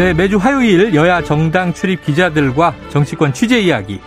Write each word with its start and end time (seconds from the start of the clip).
네, 0.00 0.14
매주 0.14 0.38
화요일 0.38 0.94
여야 0.94 1.22
정당 1.22 1.74
출입 1.74 2.02
기자들과 2.02 2.74
정치권 2.88 3.34
취재 3.34 3.60
이야기, 3.60 4.00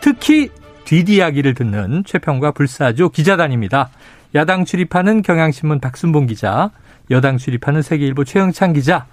특히 0.00 0.50
뒷이야기를 0.84 1.54
듣는 1.54 2.04
최평과 2.06 2.52
불사조 2.52 3.08
기자단입니다. 3.08 3.90
야당 4.36 4.64
출입하는 4.64 5.20
경향신문 5.22 5.80
박순봉 5.80 6.26
기자, 6.26 6.70
여당 7.10 7.38
출입하는 7.38 7.82
세계일보 7.82 8.22
최영찬 8.22 8.72
기자. 8.74 9.06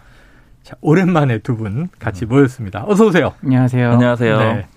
자, 0.61 0.75
오랜만에 0.81 1.39
두 1.39 1.55
분 1.55 1.89
같이 1.97 2.27
모였습니다. 2.27 2.83
어서 2.85 3.07
오세요. 3.07 3.33
안녕하세요. 3.43 3.91
안녕하세요. 3.91 4.37
네. 4.37 4.67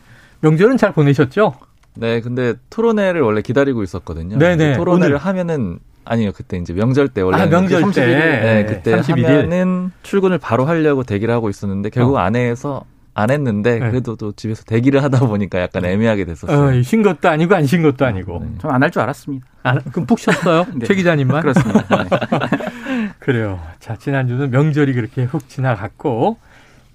명절은 0.41 0.79
잘 0.79 0.93
보내셨죠? 0.93 1.57
네, 1.97 2.23
근데 2.23 2.55
토론회를 2.71 3.21
원래 3.21 3.43
기다리고 3.43 3.83
있었거든요. 3.83 4.39
네네. 4.39 4.79
토론회를 4.79 5.17
오늘. 5.17 5.27
하면은 5.27 5.81
아니요, 6.05 6.33
그때 6.33 6.57
이제 6.59 6.73
명절 6.73 7.09
때 7.09 7.21
원래 7.21 7.43
아, 7.43 7.47
명절 7.47 7.93
때. 7.93 8.07
네, 8.07 8.65
그때 8.67 8.97
31일. 9.01 9.25
하면은 9.25 9.93
출근을 10.03 10.39
바로 10.39 10.65
하려고 10.67 11.03
대기를 11.05 11.33
하고 11.33 11.49
있었는데 11.49 11.91
결국 11.91 12.17
어. 12.17 12.19
안 12.19 12.35
해서 12.37 12.85
안 13.15 13.31
했는데 13.31 13.79
네. 13.79 13.91
그래도 13.91 14.17
또 14.17 14.33
집에서 14.33 14.65
대기를 14.65 15.03
하다 15.03 15.21
보니까 15.27 15.61
약간 15.61 15.85
애매하게 15.85 16.25
됐었어요. 16.25 16.79
어, 16.79 16.83
쉰 16.83 17.03
것도 17.03 17.29
아니고 17.29 17.55
안 17.55 17.67
쉰 17.67 17.83
것도 17.83 18.05
아니고. 18.07 18.39
네. 18.43 18.49
전안 18.59 18.83
할 18.83 18.91
줄 18.91 19.03
알았습니다. 19.03 19.47
아, 19.65 19.75
그럼 19.93 20.07
푹 20.07 20.19
쉬었어요? 20.19 20.65
네. 20.75 20.87
최 20.87 20.95
기자님만? 20.95 21.43
그렇습니다. 21.43 22.05
네. 22.05 22.09
그래요. 23.21 23.61
자, 23.81 23.97
지난주는 23.97 24.51
명절이 24.51 24.93
그렇게 24.95 25.25
훅 25.25 25.49
지나갔고, 25.49 26.39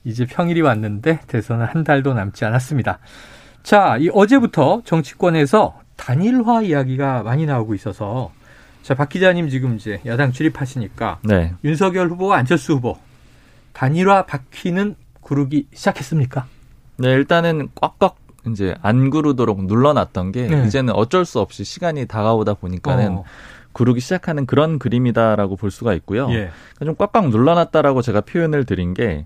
이제 0.03 0.25
평일이 0.25 0.61
왔는데, 0.61 1.19
대선은 1.27 1.65
한 1.65 1.83
달도 1.83 2.13
남지 2.13 2.43
않았습니다. 2.45 2.99
자, 3.63 3.97
이 3.99 4.09
어제부터 4.13 4.81
정치권에서 4.85 5.79
단일화 5.95 6.63
이야기가 6.63 7.23
많이 7.23 7.45
나오고 7.45 7.73
있어서, 7.75 8.31
자, 8.87 8.95
박 8.95 9.09
기자님 9.09 9.49
지금 9.49 9.75
이제 9.75 9.99
야당 10.05 10.31
출입하시니까, 10.31 11.19
네. 11.23 11.53
윤석열 11.65 12.07
후보와 12.07 12.37
안철수 12.37 12.71
후보, 12.71 12.97
단일화 13.73 14.25
바퀴는 14.25 14.95
구르기 15.19 15.67
시작했습니까? 15.73 16.45
네, 16.95 17.11
일단은 17.11 17.67
꽉꽉 17.75 18.15
이제 18.47 18.75
안 18.81 19.09
구르도록 19.09 19.65
눌러놨던 19.65 20.31
게 20.31 20.47
네. 20.47 20.65
이제는 20.65 20.93
어쩔 20.93 21.25
수 21.25 21.41
없이 21.41 21.65
시간이 21.65 22.05
다가오다 22.05 22.53
보니까는 22.53 23.11
어, 23.11 23.23
구르기 23.73 23.99
시작하는 23.99 24.45
그런 24.45 24.79
그림이다라고 24.79 25.57
볼 25.57 25.69
수가 25.69 25.93
있고요. 25.95 26.31
예. 26.31 26.49
좀 26.79 26.95
꽉꽉 26.95 27.27
눌러놨다라고 27.27 28.01
제가 28.01 28.21
표현을 28.21 28.63
드린 28.63 28.93
게 28.93 29.25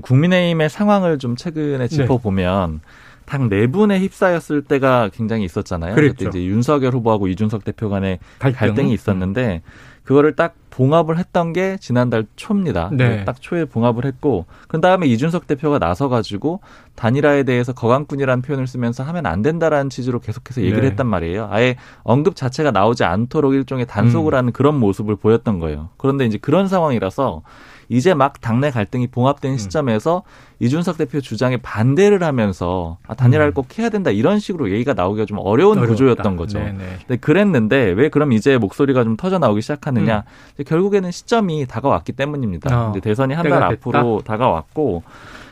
국민의힘의 0.00 0.70
상황을 0.70 1.18
좀 1.18 1.34
네. 1.34 1.42
최근에 1.42 1.88
짚어보면 1.88 2.80
당 3.24 3.48
내분에 3.48 3.98
휩싸였을 4.00 4.62
때가 4.62 5.10
굉장히 5.12 5.44
있었잖아요. 5.44 5.94
그랬죠. 5.94 6.26
그때 6.26 6.28
이제 6.28 6.46
윤석열 6.46 6.92
후보하고 6.94 7.28
이준석 7.28 7.64
대표 7.64 7.88
간의 7.88 8.18
갈등. 8.38 8.58
갈등 8.58 8.88
이 8.88 8.94
있었는데 8.94 9.62
그거를 10.04 10.34
딱 10.34 10.54
봉합을 10.70 11.18
했던 11.18 11.52
게 11.52 11.76
지난달 11.78 12.26
초입니다. 12.34 12.90
네. 12.92 13.24
딱 13.24 13.40
초에 13.40 13.66
봉합을 13.66 14.04
했고 14.04 14.46
그 14.66 14.80
다음에 14.80 15.06
이준석 15.06 15.46
대표가 15.46 15.78
나서 15.78 16.08
가지고 16.08 16.60
단일화에 16.96 17.44
대해서 17.44 17.72
거강꾼이라는 17.72 18.42
표현을 18.42 18.66
쓰면서 18.66 19.04
하면 19.04 19.26
안 19.26 19.42
된다라는 19.42 19.90
취지로 19.90 20.18
계속해서 20.18 20.62
얘기를 20.62 20.82
네. 20.82 20.88
했단 20.88 21.06
말이에요. 21.06 21.48
아예 21.50 21.76
언급 22.02 22.36
자체가 22.36 22.70
나오지 22.70 23.04
않도록 23.04 23.54
일종의 23.54 23.86
단속을 23.86 24.34
음. 24.34 24.38
하는 24.38 24.52
그런 24.52 24.78
모습을 24.80 25.16
보였던 25.16 25.60
거예요. 25.60 25.90
그런데 25.98 26.24
이제 26.24 26.38
그런 26.38 26.68
상황이라서 26.68 27.42
이제 27.88 28.14
막 28.14 28.40
당내 28.40 28.70
갈등이 28.70 29.08
봉합된 29.08 29.58
시점에서 29.58 30.22
이준석 30.60 30.96
대표 30.98 31.20
주장에 31.20 31.56
반대를 31.56 32.22
하면서 32.22 32.98
아, 33.06 33.14
단일화를 33.14 33.50
음. 33.52 33.54
꼭 33.54 33.78
해야 33.78 33.88
된다 33.88 34.10
이런 34.10 34.38
식으로 34.38 34.70
얘기가 34.70 34.94
나오기가 34.94 35.26
좀 35.26 35.38
어려운 35.40 35.72
어려웠다. 35.78 35.90
구조였던 35.92 36.36
거죠. 36.36 36.58
네네. 36.58 36.78
근데 37.06 37.16
그랬는데 37.16 37.76
왜 37.96 38.08
그럼 38.08 38.32
이제 38.32 38.58
목소리가 38.58 39.04
좀 39.04 39.16
터져 39.16 39.38
나오기 39.38 39.60
시작하느냐? 39.62 40.24
이제 40.54 40.62
결국에는 40.64 41.10
시점이 41.10 41.66
다가왔기 41.66 42.12
때문입니다. 42.12 42.70
음. 42.70 42.86
어, 42.88 42.90
이제 42.90 43.00
대선이 43.00 43.34
한 43.34 43.42
달 43.48 43.62
앞으로 43.64 44.22
다가왔고 44.24 45.02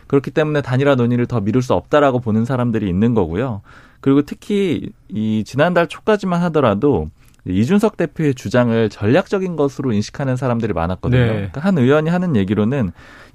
그렇기 0.06 0.30
때문에 0.30 0.62
단일화 0.62 0.94
논의를 0.94 1.26
더 1.26 1.40
미룰 1.40 1.60
수 1.62 1.74
없다라고 1.74 2.20
보는 2.20 2.44
사람들이 2.44 2.88
있는 2.88 3.14
거고요. 3.14 3.60
그리고 4.00 4.22
특히 4.22 4.90
이 5.08 5.44
지난달 5.44 5.86
초까지만 5.88 6.40
하더라도 6.44 7.10
이준석 7.46 7.96
대표의 7.96 8.34
주장을 8.34 8.88
전략적인 8.90 9.56
것으로 9.56 9.92
인식하는 9.92 10.36
사람들이 10.36 10.72
많았거든요. 10.72 11.20
네. 11.20 11.26
그러니까 11.32 11.60
한 11.60 11.78
의원이 11.78 12.10
하는 12.10 12.36
얘기로는 12.36 12.92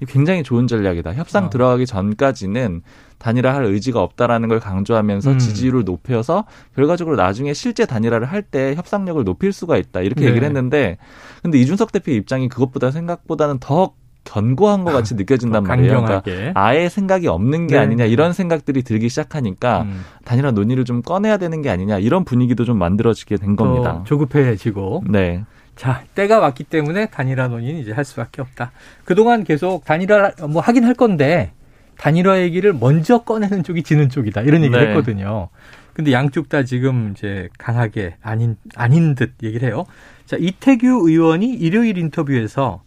굉장히 0.08 0.42
좋은 0.42 0.66
전략이다. 0.66 1.14
협상 1.14 1.46
어. 1.46 1.50
들어가기 1.50 1.86
전까지는 1.86 2.82
단일화할 3.18 3.64
의지가 3.64 4.02
없다라는 4.02 4.48
걸 4.48 4.60
강조하면서 4.60 5.32
음. 5.32 5.38
지지율을 5.38 5.84
높여서 5.84 6.44
결과적으로 6.74 7.16
나중에 7.16 7.54
실제 7.54 7.86
단일화를 7.86 8.26
할 8.26 8.42
때 8.42 8.74
협상력을 8.76 9.24
높일 9.24 9.52
수가 9.52 9.76
있다. 9.76 10.02
이렇게 10.02 10.20
네. 10.20 10.28
얘기를 10.28 10.46
했는데 10.46 10.98
근데 11.42 11.58
이준석 11.58 11.90
대표의 11.90 12.16
입장이 12.18 12.48
그것보다 12.48 12.92
생각보다는 12.92 13.58
더 13.58 13.92
견고한 14.26 14.84
것 14.84 14.92
같이 14.92 15.14
느껴진단 15.14 15.62
말이에요. 15.62 16.02
그러니까. 16.02 16.22
아예 16.54 16.88
생각이 16.90 17.28
없는 17.28 17.68
게 17.68 17.76
네. 17.76 17.80
아니냐 17.80 18.04
이런 18.04 18.34
생각들이 18.34 18.82
들기 18.82 19.08
시작하니까 19.08 19.82
음. 19.82 20.04
단일화 20.24 20.50
논의를 20.50 20.84
좀 20.84 21.00
꺼내야 21.00 21.38
되는 21.38 21.62
게 21.62 21.70
아니냐 21.70 21.98
이런 21.98 22.24
분위기도 22.24 22.64
좀 22.64 22.78
만들어지게 22.78 23.36
된 23.36 23.56
겁니다. 23.56 23.98
더 23.98 24.04
조급해지고 24.04 25.04
네. 25.08 25.44
자 25.76 26.02
때가 26.14 26.40
왔기 26.40 26.64
때문에 26.64 27.06
단일화 27.06 27.48
논의는 27.48 27.80
이제 27.80 27.92
할 27.92 28.04
수밖에 28.04 28.42
없다. 28.42 28.72
그동안 29.04 29.44
계속 29.44 29.84
단일화 29.84 30.32
뭐 30.48 30.60
하긴 30.60 30.84
할 30.84 30.94
건데 30.94 31.52
단일화 31.98 32.40
얘기를 32.40 32.74
먼저 32.74 33.22
꺼내는 33.22 33.62
쪽이 33.62 33.82
지는 33.82 34.08
쪽이다 34.08 34.42
이런 34.42 34.62
얘기를 34.62 34.82
네. 34.82 34.88
했거든요. 34.90 35.48
근데 35.92 36.12
양쪽 36.12 36.50
다 36.50 36.62
지금 36.62 37.14
이제 37.16 37.48
강하게 37.56 38.16
아닌 38.20 38.56
아닌 38.74 39.14
듯 39.14 39.32
얘기를 39.42 39.66
해요. 39.68 39.86
자 40.26 40.36
이태규 40.38 41.08
의원이 41.08 41.54
일요일 41.54 41.96
인터뷰에서 41.96 42.82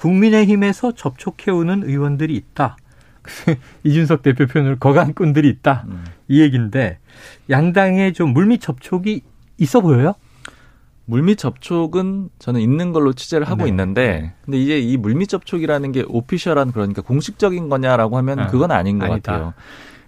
국민의힘에서 0.00 0.92
접촉해오는 0.92 1.82
의원들이 1.84 2.34
있다. 2.34 2.76
이준석 3.84 4.22
대표 4.22 4.46
표현을 4.46 4.78
거강꾼들이 4.78 5.46
있다. 5.48 5.84
음. 5.88 6.04
이 6.26 6.40
얘기인데 6.40 6.98
양당에 7.50 8.12
좀 8.12 8.32
물밑 8.32 8.62
접촉이 8.62 9.20
있어 9.58 9.80
보여요? 9.82 10.14
물밑 11.04 11.36
접촉은 11.38 12.30
저는 12.38 12.60
있는 12.60 12.92
걸로 12.92 13.12
취재를 13.12 13.46
하고 13.46 13.64
네. 13.64 13.68
있는데 13.68 14.32
근데 14.44 14.58
이제 14.58 14.78
이 14.78 14.96
물밑 14.96 15.28
접촉이라는 15.28 15.92
게 15.92 16.04
오피셜한 16.08 16.72
그러니까 16.72 17.02
공식적인 17.02 17.68
거냐라고 17.68 18.16
하면 18.18 18.38
아, 18.38 18.46
그건 18.46 18.70
아닌 18.70 18.98
것 18.98 19.10
아니다. 19.10 19.32
같아요. 19.32 19.54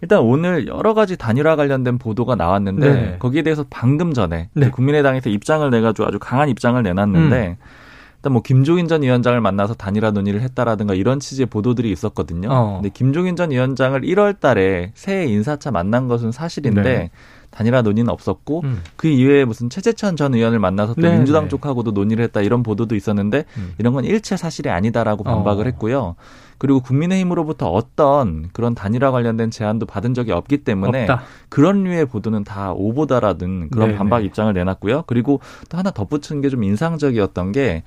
일단 0.00 0.20
오늘 0.20 0.66
여러 0.66 0.94
가지 0.94 1.16
단일화 1.16 1.56
관련된 1.56 1.98
보도가 1.98 2.34
나왔는데 2.34 2.92
네. 2.92 3.16
거기에 3.18 3.42
대해서 3.42 3.64
방금 3.68 4.14
전에 4.14 4.48
네. 4.54 4.70
국민의당에서 4.70 5.28
입장을 5.28 5.68
내가지고 5.70 6.08
아주 6.08 6.18
강한 6.18 6.48
입장을 6.48 6.82
내놨는데 6.82 7.48
음. 7.48 7.81
일단 8.22 8.34
뭐 8.34 8.42
김종인 8.42 8.86
전 8.86 9.02
위원장을 9.02 9.40
만나서 9.40 9.74
단일화 9.74 10.12
논의를 10.12 10.42
했다라든가 10.42 10.94
이런 10.94 11.18
취지의 11.18 11.46
보도들이 11.46 11.90
있었거든요. 11.90 12.48
어. 12.52 12.74
근데 12.76 12.88
김종인 12.88 13.34
전 13.34 13.50
위원장을 13.50 14.00
1월 14.00 14.38
달에 14.38 14.92
새해 14.94 15.26
인사차 15.26 15.72
만난 15.72 16.06
것은 16.06 16.30
사실인데 16.30 16.82
네. 16.82 17.10
단일화 17.50 17.82
논의는 17.82 18.10
없었고 18.10 18.60
음. 18.62 18.80
그 18.94 19.08
이외에 19.08 19.44
무슨 19.44 19.68
최재천 19.68 20.14
전 20.14 20.34
의원을 20.34 20.60
만나서 20.60 20.94
또 20.94 21.02
네, 21.02 21.16
민주당 21.16 21.44
네. 21.44 21.48
쪽하고도 21.48 21.90
논의를 21.90 22.22
했다 22.24 22.42
이런 22.42 22.62
보도도 22.62 22.94
있었는데 22.94 23.44
음. 23.58 23.74
이런 23.78 23.92
건 23.92 24.04
일체 24.04 24.36
사실이 24.36 24.70
아니다라고 24.70 25.24
반박을 25.24 25.64
어. 25.64 25.66
했고요. 25.70 26.14
그리고 26.58 26.78
국민의힘으로부터 26.78 27.70
어떤 27.70 28.48
그런 28.52 28.76
단일화 28.76 29.10
관련된 29.10 29.50
제안도 29.50 29.84
받은 29.86 30.14
적이 30.14 30.30
없기 30.30 30.58
때문에 30.58 31.02
없다. 31.02 31.22
그런 31.48 31.82
류의 31.82 32.06
보도는 32.06 32.44
다 32.44 32.72
오보다라든 32.72 33.70
그런 33.70 33.88
네네. 33.88 33.98
반박 33.98 34.24
입장을 34.24 34.54
내놨고요. 34.54 35.02
그리고 35.08 35.40
또 35.68 35.76
하나 35.76 35.90
덧붙인 35.90 36.40
게 36.40 36.48
좀 36.48 36.62
인상적이었던 36.62 37.50
게 37.52 37.82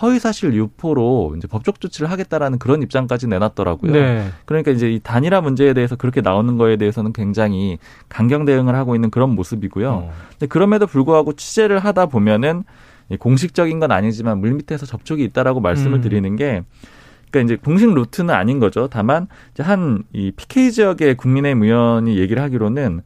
허위사실 0.00 0.54
유포로 0.54 1.34
이제 1.36 1.48
법적 1.48 1.80
조치를 1.80 2.10
하겠다라는 2.10 2.58
그런 2.58 2.82
입장까지 2.82 3.26
내놨더라고요. 3.26 3.92
네. 3.92 4.28
그러니까 4.44 4.70
이제 4.70 4.90
이 4.90 5.00
단일화 5.00 5.40
문제에 5.40 5.74
대해서 5.74 5.96
그렇게 5.96 6.20
나오는 6.20 6.56
거에 6.56 6.76
대해서는 6.76 7.12
굉장히 7.12 7.78
강경 8.08 8.44
대응을 8.44 8.74
하고 8.74 8.94
있는 8.94 9.10
그런 9.10 9.30
모습이고요. 9.34 9.90
어. 9.90 10.12
근데 10.30 10.46
그럼에도 10.46 10.86
불구하고 10.86 11.32
취재를 11.34 11.78
하다 11.78 12.06
보면은 12.06 12.64
이 13.10 13.16
공식적인 13.16 13.80
건 13.80 13.90
아니지만 13.90 14.38
물밑에서 14.40 14.86
접촉이 14.86 15.24
있다라고 15.24 15.60
말씀을 15.60 15.98
음. 15.98 16.00
드리는 16.02 16.36
게 16.36 16.62
그러니까 17.30 17.54
이제 17.54 17.60
공식 17.62 17.92
루트는 17.92 18.34
아닌 18.34 18.58
거죠. 18.58 18.88
다만 18.90 19.28
한 19.58 20.04
이 20.12 20.30
PK 20.30 20.72
지역의 20.72 21.16
국민의힘 21.16 21.62
의원이 21.62 22.18
얘기를 22.18 22.42
하기로는 22.42 23.02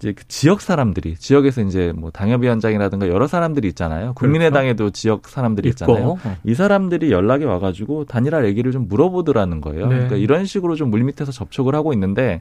이제 0.00 0.12
그 0.12 0.26
지역 0.28 0.62
사람들이 0.62 1.16
지역에서 1.16 1.60
이제 1.60 1.92
뭐 1.94 2.10
당협위원장이라든가 2.10 3.08
여러 3.08 3.26
사람들이 3.26 3.68
있잖아요. 3.68 4.14
국민의당에도 4.14 4.84
그렇죠. 4.84 4.92
지역 4.92 5.28
사람들이 5.28 5.68
있잖아요. 5.70 6.16
있고. 6.18 6.18
이 6.44 6.54
사람들이 6.54 7.12
연락이 7.12 7.44
와가지고 7.44 8.06
단일화 8.06 8.46
얘기를 8.46 8.72
좀 8.72 8.88
물어보더라는 8.88 9.60
거예요. 9.60 9.86
네. 9.88 9.94
그러니까 9.94 10.16
이런 10.16 10.46
식으로 10.46 10.74
좀 10.74 10.90
물밑에서 10.90 11.32
접촉을 11.32 11.74
하고 11.74 11.92
있는데 11.92 12.40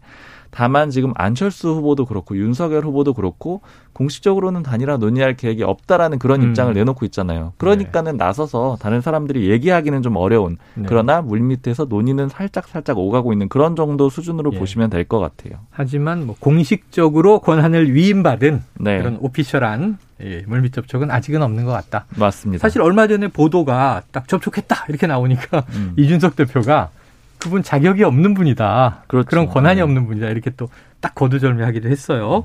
다만 0.52 0.90
지금 0.90 1.12
안철수 1.16 1.70
후보도 1.70 2.06
그렇고 2.06 2.36
윤석열 2.36 2.84
후보도 2.84 3.14
그렇고 3.14 3.62
공식적으로는 3.94 4.64
단일화 4.64 4.98
논의할 4.98 5.36
계획이 5.36 5.62
없다라는 5.64 6.18
그런 6.18 6.42
음. 6.42 6.48
입장을 6.50 6.74
내놓고 6.74 7.06
있잖아요. 7.06 7.54
그러니까는 7.58 8.14
네. 8.14 8.24
나서서 8.26 8.78
다른 8.80 9.02
사람들이 9.02 9.50
얘기하기는 9.52 10.02
좀 10.02 10.16
어려운 10.16 10.58
네. 10.74 10.86
그러나 10.88 11.22
물밑에서 11.22 11.86
논의는 11.86 12.30
살짝 12.30 12.68
살짝 12.68 12.98
오가고 12.98 13.32
있는 13.34 13.48
그런 13.50 13.76
정도 13.76 14.10
수준으로 14.10 14.52
예. 14.54 14.60
보시면 14.60 14.90
될 14.90 15.10
것 15.10 15.18
같아요. 15.18 15.60
하지만 15.72 16.28
뭐 16.28 16.36
공식적으로 16.40 17.40
권한을 17.56 17.94
위임받은 17.94 18.64
네. 18.80 18.98
그런 18.98 19.18
오피셜한 19.20 19.98
예, 20.22 20.44
물밑 20.48 20.74
접촉은 20.74 21.12
아직은 21.12 21.42
없는 21.42 21.66
것 21.66 21.72
같다. 21.72 22.06
맞습니다. 22.16 22.62
사실 22.62 22.82
얼마 22.82 23.08
전에 23.08 23.28
보도가 23.30 24.04
딱 24.12 24.28
접촉했다 24.28 24.86
이렇게 24.90 25.08
나오니까 25.08 25.64
음. 25.76 25.94
이준석 25.98 26.36
대표가 26.36 26.90
그분 27.38 27.64
자격이 27.64 28.04
없는 28.04 28.34
분이다. 28.34 29.04
그렇죠. 29.08 29.30
그런 29.30 29.48
권한이 29.48 29.78
네. 29.78 29.82
없는 29.82 30.06
분이다. 30.08 30.28
이렇게 30.28 30.50
또 30.52 30.68
딱 31.02 31.16
거두절미하기도 31.16 31.90
했어요. 31.90 32.44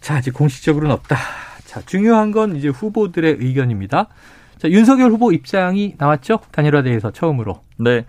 자, 0.00 0.16
아직 0.16 0.32
공식적으로는 0.34 0.94
없다. 0.94 1.16
자, 1.64 1.80
중요한 1.86 2.32
건 2.32 2.56
이제 2.56 2.68
후보들의 2.68 3.36
의견입니다. 3.40 4.08
자, 4.58 4.68
윤석열 4.68 5.10
후보 5.10 5.32
입장이 5.32 5.94
나왔죠? 5.98 6.40
단일화대에서 6.52 7.12
처음으로. 7.12 7.62
네. 7.78 8.04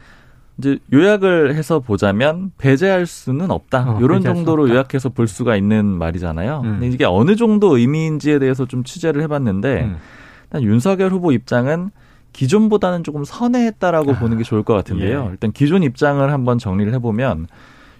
이제 0.58 0.78
요약을 0.94 1.56
해서 1.56 1.80
보자면 1.80 2.52
배제할 2.58 3.06
수는 3.06 3.50
없다. 3.50 3.94
어, 3.94 4.00
이런 4.02 4.22
정도로 4.22 4.70
요약해서 4.70 5.10
볼 5.10 5.28
수가 5.28 5.56
있는 5.56 5.86
말이잖아요. 5.86 6.62
음. 6.64 6.72
근데 6.80 6.88
이게 6.88 7.06
어느 7.06 7.36
정도 7.36 7.78
의미인지에 7.78 8.40
대해서 8.40 8.66
좀 8.66 8.84
취재를 8.84 9.22
해봤는데 9.24 9.84
음. 9.84 9.98
일단 10.46 10.64
윤석열 10.64 11.12
후보 11.12 11.32
입장은 11.32 11.90
기존보다는 12.34 13.04
조금 13.04 13.24
선회했다라고 13.24 14.14
아, 14.14 14.20
보는 14.20 14.38
게 14.38 14.44
좋을 14.44 14.64
것 14.64 14.74
같은데요. 14.74 15.26
예. 15.28 15.32
일단 15.32 15.52
기존 15.52 15.84
입장을 15.84 16.32
한번 16.32 16.58
정리를 16.58 16.92
해보면 16.94 17.48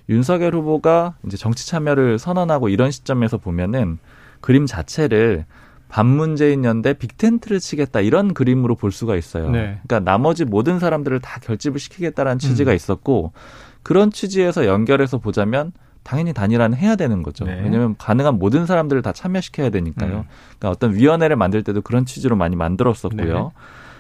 윤석열 0.10 0.56
후보가 0.56 1.16
이제 1.26 1.38
정치 1.38 1.68
참여를 1.68 2.20
선언하고 2.20 2.70
이런 2.70 2.92
시점에서 2.92 3.38
보면은 3.38 4.00
그림 4.42 4.66
자체를 4.66 5.46
반문재인 5.94 6.66
연대 6.66 6.94
빅텐트를 6.94 7.60
치겠다 7.60 8.02
이런 8.02 8.34
그림으로 8.34 8.74
볼 8.74 8.92
수가 8.92 9.16
있어요. 9.16 9.52
네. 9.52 9.78
그러니까 9.86 10.00
나머지 10.00 10.44
모든 10.44 10.80
사람들을 10.80 11.20
다 11.20 11.40
결집을 11.40 11.80
시키겠다라는 11.80 12.40
취지가 12.40 12.72
음. 12.72 12.76
있었고 12.76 13.32
그런 13.84 14.10
취지에서 14.10 14.66
연결해서 14.66 15.20
보자면 15.20 15.72
당연히 16.02 16.34
단일화는 16.34 16.76
해야 16.80 16.96
되는 16.96 17.22
거죠. 17.22 17.46
네. 17.46 17.62
왜냐하면 17.62 17.94
가능한 18.00 18.40
모든 18.40 18.66
사람들을 18.66 19.04
다 19.04 19.14
참여시켜야 19.14 19.70
되니까요. 19.70 20.16
음. 20.16 20.24
그러니까 20.58 20.72
어떤 20.72 20.96
위원회를 20.96 21.36
만들 21.36 21.62
때도 21.62 21.84
그런 21.84 22.08
취지로 22.08 22.36
많이 22.36 22.56
만들었었고요. 22.56 23.38
네. 23.38 23.50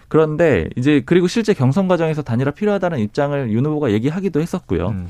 그런데 0.07 0.69
이제 0.75 1.03
그리고 1.05 1.27
실제 1.27 1.53
경선 1.53 1.87
과정에서 1.87 2.23
단일화 2.23 2.51
필요하다는 2.51 2.97
입장을 3.01 3.51
윤 3.51 3.67
후보가 3.67 3.91
얘기하기도 3.91 4.41
했었고요. 4.41 4.87
음. 4.87 5.07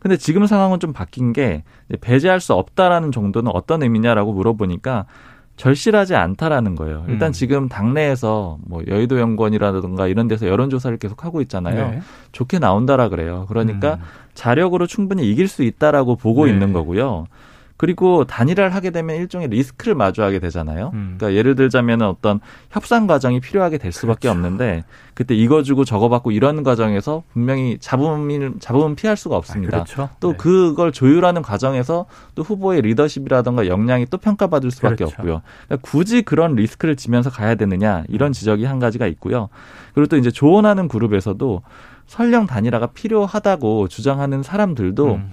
근데 0.00 0.16
지금 0.16 0.46
상황은 0.46 0.80
좀 0.80 0.92
바뀐 0.92 1.32
게 1.32 1.62
배제할 2.00 2.40
수 2.40 2.54
없다라는 2.54 3.12
정도는 3.12 3.52
어떤 3.54 3.84
의미냐라고 3.84 4.32
물어보니까 4.32 5.06
절실하지 5.56 6.16
않다라는 6.16 6.74
거예요. 6.74 7.04
일단 7.08 7.30
음. 7.30 7.32
지금 7.32 7.68
당내에서 7.68 8.58
뭐 8.66 8.82
여의도 8.88 9.20
연구원이라든가 9.20 10.08
이런 10.08 10.26
데서 10.26 10.46
여론조사를 10.48 10.96
계속 10.98 11.24
하고 11.24 11.40
있잖아요. 11.42 11.90
네. 11.90 12.00
좋게 12.32 12.58
나온다라 12.58 13.08
그래요. 13.08 13.46
그러니까 13.48 13.94
음. 13.94 14.00
자력으로 14.34 14.86
충분히 14.86 15.30
이길 15.30 15.46
수 15.46 15.62
있다라고 15.62 16.16
보고 16.16 16.46
네. 16.46 16.52
있는 16.52 16.72
거고요. 16.72 17.26
그리고 17.76 18.24
단일화를 18.24 18.72
하게 18.74 18.90
되면 18.90 19.16
일종의 19.16 19.48
리스크를 19.48 19.94
마주하게 19.94 20.38
되잖아요. 20.38 20.92
음. 20.94 21.16
그러니까 21.16 21.36
예를 21.36 21.56
들자면 21.56 22.02
어떤 22.02 22.38
협상 22.70 23.06
과정이 23.06 23.40
필요하게 23.40 23.78
될 23.78 23.90
수밖에 23.90 24.28
그렇죠. 24.28 24.38
없는데 24.38 24.84
그때 25.14 25.34
이거 25.34 25.62
주고 25.62 25.84
저거 25.84 26.08
받고 26.08 26.30
이런 26.30 26.62
과정에서 26.62 27.24
분명히 27.32 27.78
잡음을 27.80 28.54
잡음은 28.60 28.94
피할 28.94 29.16
수가 29.16 29.36
없습니다. 29.36 29.78
아, 29.78 29.84
그렇죠. 29.84 30.08
또 30.20 30.30
네. 30.32 30.36
그걸 30.36 30.92
조율하는 30.92 31.42
과정에서 31.42 32.06
또 32.36 32.42
후보의 32.42 32.82
리더십이라든가 32.82 33.66
역량이 33.66 34.06
또 34.06 34.18
평가받을 34.18 34.70
수밖에 34.70 34.96
그렇죠. 34.96 35.14
없고요. 35.16 35.42
그러니까 35.66 35.88
굳이 35.88 36.22
그런 36.22 36.54
리스크를 36.54 36.94
지면서 36.94 37.30
가야 37.30 37.56
되느냐 37.56 38.04
이런 38.08 38.30
음. 38.30 38.32
지적이 38.32 38.66
한 38.66 38.78
가지가 38.78 39.08
있고요. 39.08 39.48
그리고 39.94 40.06
또 40.06 40.16
이제 40.16 40.30
조언하는 40.30 40.86
그룹에서도 40.86 41.62
설령 42.06 42.46
단일화가 42.46 42.88
필요하다고 42.88 43.88
주장하는 43.88 44.42
사람들도 44.42 45.14
음. 45.14 45.30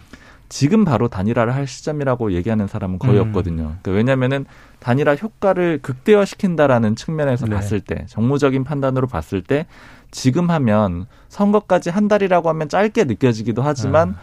지금 0.52 0.84
바로 0.84 1.08
단일화를 1.08 1.56
할 1.56 1.66
시점이라고 1.66 2.34
얘기하는 2.34 2.68
사람은 2.68 3.00
거의 3.00 3.20
음. 3.20 3.28
없거든요. 3.28 3.64
그러니까 3.82 3.92
왜냐하면은 3.92 4.46
단일화 4.80 5.16
효과를 5.16 5.80
극대화시킨다라는 5.82 6.98
측면에서 6.98 7.46
네. 7.46 7.56
봤을 7.56 7.80
때 7.80 8.06
정무적인 8.10 8.66
판단으로 8.66 9.08
봤을 9.08 9.42
때 9.42 9.66
지금 10.12 10.50
하면 10.50 11.06
선거까지 11.30 11.90
한 11.90 12.10
달이라고 12.10 12.50
하면 12.50 12.68
짧게 12.68 13.06
느껴지기도 13.06 13.62
하지만 13.62 14.10
음. 14.10 14.16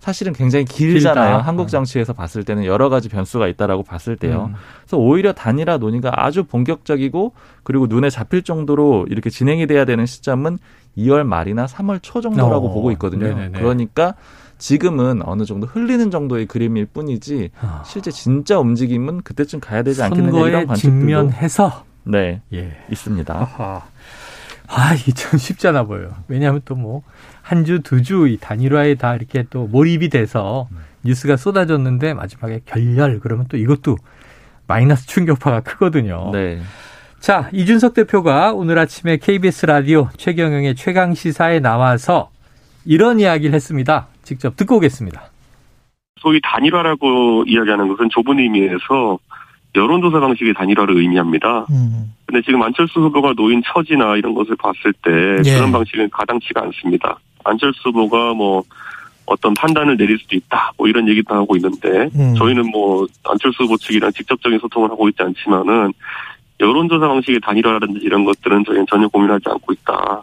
사실은 0.00 0.34
굉장히 0.34 0.66
길잖아요. 0.66 1.36
길다. 1.36 1.46
한국 1.46 1.62
어. 1.62 1.66
정치에서 1.66 2.12
봤을 2.12 2.44
때는 2.44 2.66
여러 2.66 2.90
가지 2.90 3.08
변수가 3.08 3.48
있다라고 3.48 3.82
봤을 3.82 4.16
때요. 4.16 4.50
음. 4.50 4.54
그래서 4.82 4.98
오히려 4.98 5.32
단일화 5.32 5.78
논의가 5.78 6.12
아주 6.14 6.44
본격적이고 6.44 7.32
그리고 7.62 7.86
눈에 7.86 8.10
잡힐 8.10 8.42
정도로 8.42 9.06
이렇게 9.08 9.30
진행이 9.30 9.66
돼야 9.66 9.86
되는 9.86 10.04
시점은 10.04 10.58
2월 10.98 11.24
말이나 11.24 11.64
3월 11.64 12.00
초 12.02 12.20
정도라고 12.20 12.68
어. 12.68 12.72
보고 12.74 12.90
있거든요. 12.92 13.28
네네네. 13.28 13.58
그러니까 13.58 14.14
지금은 14.60 15.22
어느 15.24 15.44
정도 15.44 15.66
흘리는 15.66 16.10
정도의 16.10 16.46
그림일 16.46 16.86
뿐이지 16.86 17.50
아. 17.60 17.82
실제 17.84 18.10
진짜 18.12 18.58
움직임은 18.60 19.22
그때쯤 19.22 19.58
가야 19.58 19.82
되지 19.82 20.02
않겠느냐 20.04 20.48
이런 20.48 20.66
관측들도 20.68 20.74
직면해서 20.76 21.84
네 22.04 22.42
예. 22.52 22.76
있습니다. 22.90 23.34
아하. 23.34 23.82
아, 24.68 24.94
이참 24.94 25.36
쉽지 25.38 25.66
않아 25.68 25.82
보여요. 25.82 26.10
왜냐하면 26.28 26.60
또 26.64 26.76
뭐, 26.76 27.02
한 27.42 27.64
주, 27.64 27.80
두 27.82 28.02
주 28.02 28.28
이 28.28 28.36
단일화에 28.40 28.94
다 28.94 29.16
이렇게 29.16 29.44
또 29.50 29.66
몰입이 29.66 30.10
돼서 30.10 30.68
뉴스가 31.02 31.36
쏟아졌는데 31.36 32.14
마지막에 32.14 32.60
결렬, 32.66 33.18
그러면 33.20 33.46
또 33.48 33.56
이것도 33.56 33.96
마이너스 34.68 35.08
충격파가 35.08 35.62
크거든요. 35.62 36.30
네. 36.32 36.60
자, 37.18 37.48
이준석 37.52 37.94
대표가 37.94 38.52
오늘 38.52 38.78
아침에 38.78 39.16
KBS 39.16 39.66
라디오 39.66 40.08
최경영의 40.16 40.76
최강 40.76 41.14
시사에 41.14 41.58
나와서 41.58 42.30
이런 42.84 43.18
이야기를 43.18 43.52
했습니다. 43.54 44.06
직접 44.30 44.56
듣고 44.56 44.76
오겠습니다. 44.76 45.22
소위 46.20 46.40
단일화라고 46.40 47.42
이야기하는 47.48 47.88
것은 47.88 48.10
좁은 48.10 48.38
의미에서 48.38 49.18
여론조사 49.74 50.20
방식의 50.20 50.54
단일화를 50.54 50.96
의미합니다. 50.96 51.66
음. 51.70 52.14
근데 52.26 52.40
지금 52.42 52.62
안철수 52.62 53.00
후보가 53.00 53.32
놓인 53.36 53.60
처지나 53.64 54.16
이런 54.16 54.34
것을 54.34 54.54
봤을 54.54 54.92
때 55.02 55.10
예. 55.44 55.56
그런 55.56 55.72
방식은 55.72 56.10
가당치가 56.10 56.62
않습니다. 56.62 57.18
안철수 57.42 57.88
후보가 57.88 58.34
뭐 58.34 58.62
어떤 59.26 59.52
판단을 59.54 59.96
내릴 59.96 60.16
수도 60.20 60.36
있다. 60.36 60.74
뭐 60.76 60.86
이런 60.86 61.08
얘기도 61.08 61.34
하고 61.34 61.56
있는데 61.56 62.08
음. 62.14 62.34
저희는 62.36 62.70
뭐 62.70 63.08
안철수 63.24 63.64
후보 63.64 63.76
측이랑 63.76 64.12
직접적인 64.12 64.60
소통을 64.60 64.90
하고 64.90 65.08
있지 65.08 65.20
않지만은 65.24 65.92
여론조사 66.60 67.08
방식의 67.08 67.40
단일화라든지 67.40 67.98
이런 68.04 68.24
것들은 68.24 68.64
저희는 68.64 68.86
전혀 68.88 69.08
고민하지 69.08 69.44
않고 69.48 69.72
있다. 69.72 70.22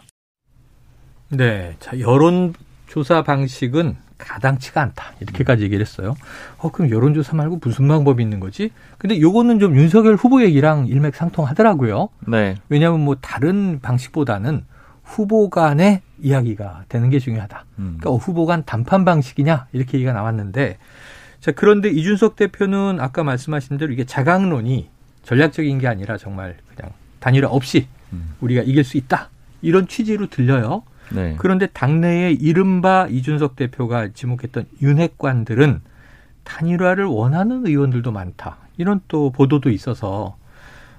네. 1.30 1.76
자, 1.78 1.98
여론 2.00 2.54
조사 2.98 3.22
방식은 3.22 3.94
가당치가 4.18 4.82
않다. 4.82 5.12
이렇게까지 5.20 5.62
얘기를 5.62 5.80
했어요. 5.80 6.16
어, 6.56 6.72
그럼 6.72 6.90
여론조사 6.90 7.36
말고 7.36 7.60
무슨 7.62 7.86
방법이 7.86 8.20
있는 8.20 8.40
거지? 8.40 8.72
근데 8.98 9.20
요거는 9.20 9.60
좀 9.60 9.76
윤석열 9.76 10.16
후보 10.16 10.42
얘기랑 10.42 10.88
일맥상통하더라고요. 10.88 12.08
네. 12.26 12.56
왜냐하면 12.68 13.04
뭐 13.04 13.16
다른 13.20 13.78
방식보다는 13.80 14.64
후보 15.04 15.48
간의 15.48 16.00
이야기가 16.20 16.86
되는 16.88 17.08
게 17.08 17.20
중요하다. 17.20 17.66
음. 17.78 17.84
그러니까 18.00 18.10
어, 18.10 18.16
후보 18.16 18.46
간 18.46 18.64
단판 18.64 19.04
방식이냐? 19.04 19.68
이렇게 19.72 19.98
얘기가 19.98 20.12
나왔는데 20.12 20.78
자, 21.38 21.52
그런데 21.52 21.88
이준석 21.88 22.34
대표는 22.34 22.98
아까 22.98 23.22
말씀하신 23.22 23.78
대로 23.78 23.92
이게 23.92 24.02
자강론이 24.02 24.88
전략적인 25.22 25.78
게 25.78 25.86
아니라 25.86 26.16
정말 26.16 26.56
그냥 26.74 26.90
단일화 27.20 27.48
없이 27.48 27.86
음. 28.12 28.34
우리가 28.40 28.62
이길 28.62 28.82
수 28.82 28.96
있다. 28.96 29.30
이런 29.62 29.86
취지로 29.86 30.26
들려요. 30.26 30.82
네. 31.10 31.36
그런데 31.38 31.66
당내에 31.66 32.32
이른바 32.32 33.06
이준석 33.08 33.56
대표가 33.56 34.08
지목했던 34.12 34.66
윤핵관들은 34.82 35.80
단일화를 36.44 37.04
원하는 37.04 37.66
의원들도 37.66 38.10
많다. 38.10 38.56
이런 38.76 39.00
또 39.08 39.30
보도도 39.30 39.70
있어서 39.70 40.36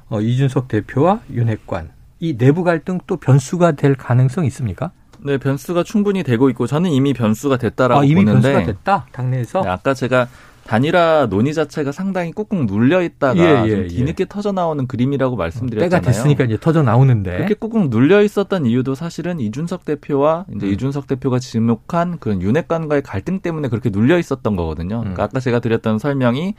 어, 0.10 0.22
이준석 0.22 0.68
대표와 0.68 1.22
윤핵관 1.32 1.92
이 2.20 2.38
내부 2.38 2.63
갈등 2.63 3.00
또 3.08 3.18
변수가 3.18 3.74
될 3.74 3.96
가능성 3.96 4.46
있습니까? 4.46 4.92
네, 5.22 5.38
변수가 5.38 5.84
충분히 5.84 6.24
되고 6.24 6.50
있고 6.50 6.68
저는 6.68 6.92
이미 6.92 7.13
변수가 7.13 7.58
됐다라고 7.58 8.01
아, 8.01 8.04
이미 8.06 8.25
보는데 8.25 8.54
변수가 8.54 8.74
됐다 8.74 9.08
당내에서. 9.12 9.62
네, 9.62 9.70
아까 9.70 9.94
제가 9.94 10.28
단일화 10.70 11.26
논의 11.32 11.56
자체가 11.56 11.92
상당히 11.92 12.32
꾹꾹 12.32 12.66
눌려 12.66 13.02
있다가 13.02 13.40
예, 13.40 13.64
예, 13.66 13.70
좀 13.72 13.84
예. 13.86 13.88
뒤늦게 13.88 14.22
예. 14.22 14.26
터져 14.30 14.52
나오는 14.52 14.86
그림이라고 14.86 15.36
말씀드렸잖아요. 15.36 15.90
때가 15.90 16.02
됐으니까 16.02 16.44
이제 16.44 16.60
터져 16.62 16.84
나오는데 16.84 17.38
그렇게 17.38 17.56
꾹꾹 17.56 17.88
눌려 17.90 18.22
있었던 18.22 18.68
이유도 18.68 18.94
사실은 18.94 19.40
이준석 19.40 19.84
대표와 19.84 20.46
이제 20.56 20.68
음. 20.68 20.72
이준석 20.72 21.08
대표가 21.08 21.40
지목한 21.40 22.20
그런 22.20 22.44
윤핵관과의 22.44 23.02
갈등 23.02 23.40
때문에 23.40 23.68
그렇게 23.70 23.90
눌려 23.90 24.20
있었던 24.20 24.56
거거든요. 24.56 24.98
음. 24.98 25.02
그러니까 25.02 25.24
아까 25.24 25.40
제가 25.40 25.60
드렸던 25.60 25.98
설명이 25.98 26.54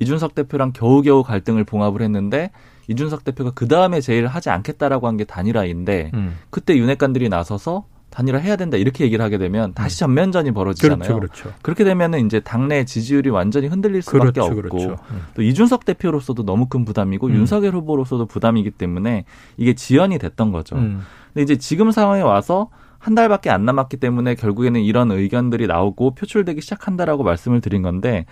이준석 0.00 0.36
대표랑 0.36 0.72
겨우겨우 0.72 1.24
갈등을 1.24 1.64
봉합을 1.64 2.02
했는데 2.02 2.52
이준석 2.86 3.24
대표가 3.24 3.50
그 3.52 3.66
다음에 3.66 4.00
제일 4.00 4.28
하지 4.28 4.48
않겠다라고 4.48 5.08
한 5.08 5.16
게 5.16 5.24
단일화인데 5.24 6.12
음. 6.14 6.36
그때 6.50 6.76
윤핵관들이 6.76 7.28
나서서 7.30 7.84
단일화 8.16 8.38
해야 8.38 8.56
된다 8.56 8.78
이렇게 8.78 9.04
얘기를 9.04 9.22
하게 9.22 9.36
되면 9.36 9.74
다시 9.74 9.98
음. 9.98 10.08
전면전이 10.08 10.52
벌어지잖아요. 10.52 10.96
그렇죠, 10.96 11.14
그렇죠. 11.20 11.52
그렇게 11.60 11.84
되면은 11.84 12.24
이제 12.24 12.40
당내 12.40 12.86
지지율이 12.86 13.28
완전히 13.28 13.66
흔들릴 13.66 14.00
수밖에 14.00 14.40
그렇죠, 14.40 14.44
없고 14.44 14.54
그렇죠. 14.54 14.96
음. 15.10 15.20
또 15.34 15.42
이준석 15.42 15.84
대표로서도 15.84 16.42
너무 16.42 16.64
큰 16.64 16.86
부담이고 16.86 17.26
음. 17.26 17.34
윤석열 17.34 17.74
후보로서도 17.74 18.24
부담이기 18.24 18.70
때문에 18.70 19.26
이게 19.58 19.74
지연이 19.74 20.18
됐던 20.18 20.50
거죠. 20.50 20.76
음. 20.76 21.02
근데 21.34 21.42
이제 21.42 21.56
지금 21.56 21.90
상황에 21.90 22.22
와서 22.22 22.70
한 22.98 23.14
달밖에 23.14 23.50
안 23.50 23.66
남았기 23.66 23.98
때문에 23.98 24.34
결국에는 24.34 24.80
이런 24.80 25.10
의견들이 25.10 25.66
나오고 25.66 26.14
표출되기 26.14 26.62
시작한다라고 26.62 27.22
말씀을 27.22 27.60
드린 27.60 27.82
건데 27.82 28.24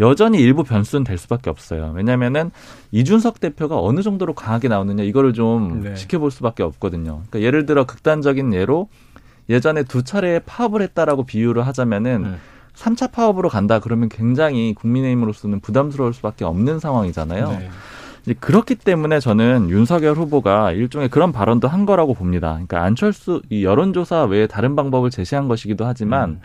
여전히 0.00 0.38
일부 0.38 0.64
변수는 0.64 1.02
될 1.02 1.16
수밖에 1.16 1.48
없어요. 1.48 1.92
왜냐면은 1.96 2.50
이준석 2.92 3.40
대표가 3.40 3.80
어느 3.80 4.02
정도로 4.02 4.34
강하게 4.34 4.68
나오느냐 4.68 5.02
이거를 5.02 5.32
좀 5.32 5.80
네. 5.82 5.94
지켜볼 5.94 6.30
수밖에 6.30 6.62
없거든요. 6.62 7.22
그러니까 7.30 7.40
예를 7.40 7.64
들어 7.64 7.86
극단적인 7.86 8.52
예로 8.52 8.88
예전에 9.48 9.82
두 9.84 10.02
차례 10.02 10.38
파업을 10.40 10.82
했다라고 10.82 11.24
비유를 11.24 11.66
하자면은 11.66 12.22
네. 12.22 12.34
3차 12.74 13.12
파업으로 13.12 13.48
간다 13.48 13.78
그러면 13.78 14.08
굉장히 14.08 14.74
국민의힘으로서는 14.74 15.60
부담스러울 15.60 16.14
수밖에 16.14 16.44
없는 16.44 16.78
상황이잖아요. 16.78 17.48
네. 17.50 17.70
이제 18.22 18.34
그렇기 18.38 18.76
때문에 18.76 19.18
저는 19.18 19.70
윤석열 19.70 20.14
후보가 20.14 20.72
일종의 20.72 21.08
그런 21.08 21.32
발언도 21.32 21.68
한 21.68 21.86
거라고 21.86 22.14
봅니다. 22.14 22.52
그러니까 22.52 22.82
안철수 22.82 23.42
이 23.50 23.64
여론조사 23.64 24.24
외에 24.24 24.46
다른 24.46 24.76
방법을 24.76 25.10
제시한 25.10 25.48
것이기도 25.48 25.86
하지만 25.86 26.30
음. 26.30 26.40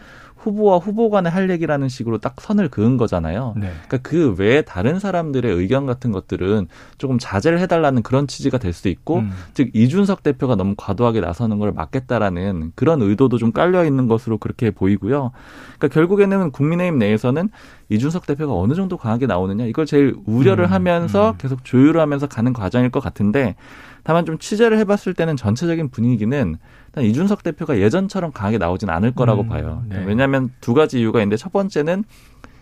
후보와 0.45 0.77
후보 0.77 1.09
간에 1.09 1.29
할 1.29 1.49
얘기라는 1.49 1.89
식으로 1.89 2.19
딱 2.19 2.35
선을 2.39 2.69
그은 2.69 2.97
거잖아요. 2.97 3.55
네. 3.57 3.71
그러니까 3.87 3.97
그 4.07 4.35
외에 4.37 4.61
다른 4.61 4.99
사람들의 4.99 5.51
의견 5.51 5.87
같은 5.87 6.11
것들은 6.11 6.67
조금 6.99 7.17
자제를 7.19 7.59
해달라는 7.59 8.03
그런 8.03 8.27
취지가 8.27 8.59
될 8.59 8.71
수도 8.71 8.89
있고, 8.89 9.19
음. 9.19 9.31
즉 9.53 9.69
이준석 9.73 10.21
대표가 10.21 10.55
너무 10.55 10.75
과도하게 10.77 11.21
나서는 11.21 11.57
걸 11.57 11.71
막겠다라는 11.71 12.73
그런 12.75 13.01
의도도 13.01 13.37
좀 13.37 13.51
깔려 13.51 13.85
있는 13.85 14.07
것으로 14.07 14.37
그렇게 14.37 14.69
보이고요. 14.69 15.31
그러니까 15.77 15.87
결국에는 15.87 16.51
국민의힘 16.51 16.99
내에서는 16.99 17.49
이준석 17.89 18.27
대표가 18.27 18.53
어느 18.53 18.73
정도 18.73 18.97
강하게 18.97 19.25
나오느냐 19.25 19.65
이걸 19.65 19.85
제일 19.85 20.15
우려를 20.25 20.65
음. 20.65 20.71
하면서 20.71 21.31
음. 21.31 21.35
계속 21.37 21.65
조율하면서 21.65 22.27
가는 22.27 22.53
과정일 22.53 22.91
것 22.91 22.99
같은데. 22.99 23.55
다만 24.05 24.23
좀 24.23 24.37
취재를 24.37 24.77
해봤을 24.77 25.15
때는 25.15 25.35
전체적인 25.35 25.89
분위기는 25.89 26.57
일단 26.87 27.03
이준석 27.03 27.41
대표가 27.41 27.79
예전처럼 27.79 28.31
강하게 28.31 28.59
나오진 28.59 28.89
않을 28.91 29.13
거라고 29.13 29.41
음, 29.41 29.49
봐요. 29.49 29.83
네. 29.89 30.03
왜냐하면 30.05 30.51
두 30.61 30.75
가지 30.75 30.99
이유가 30.99 31.19
있는데 31.19 31.37
첫 31.37 31.51
번째는 31.51 32.03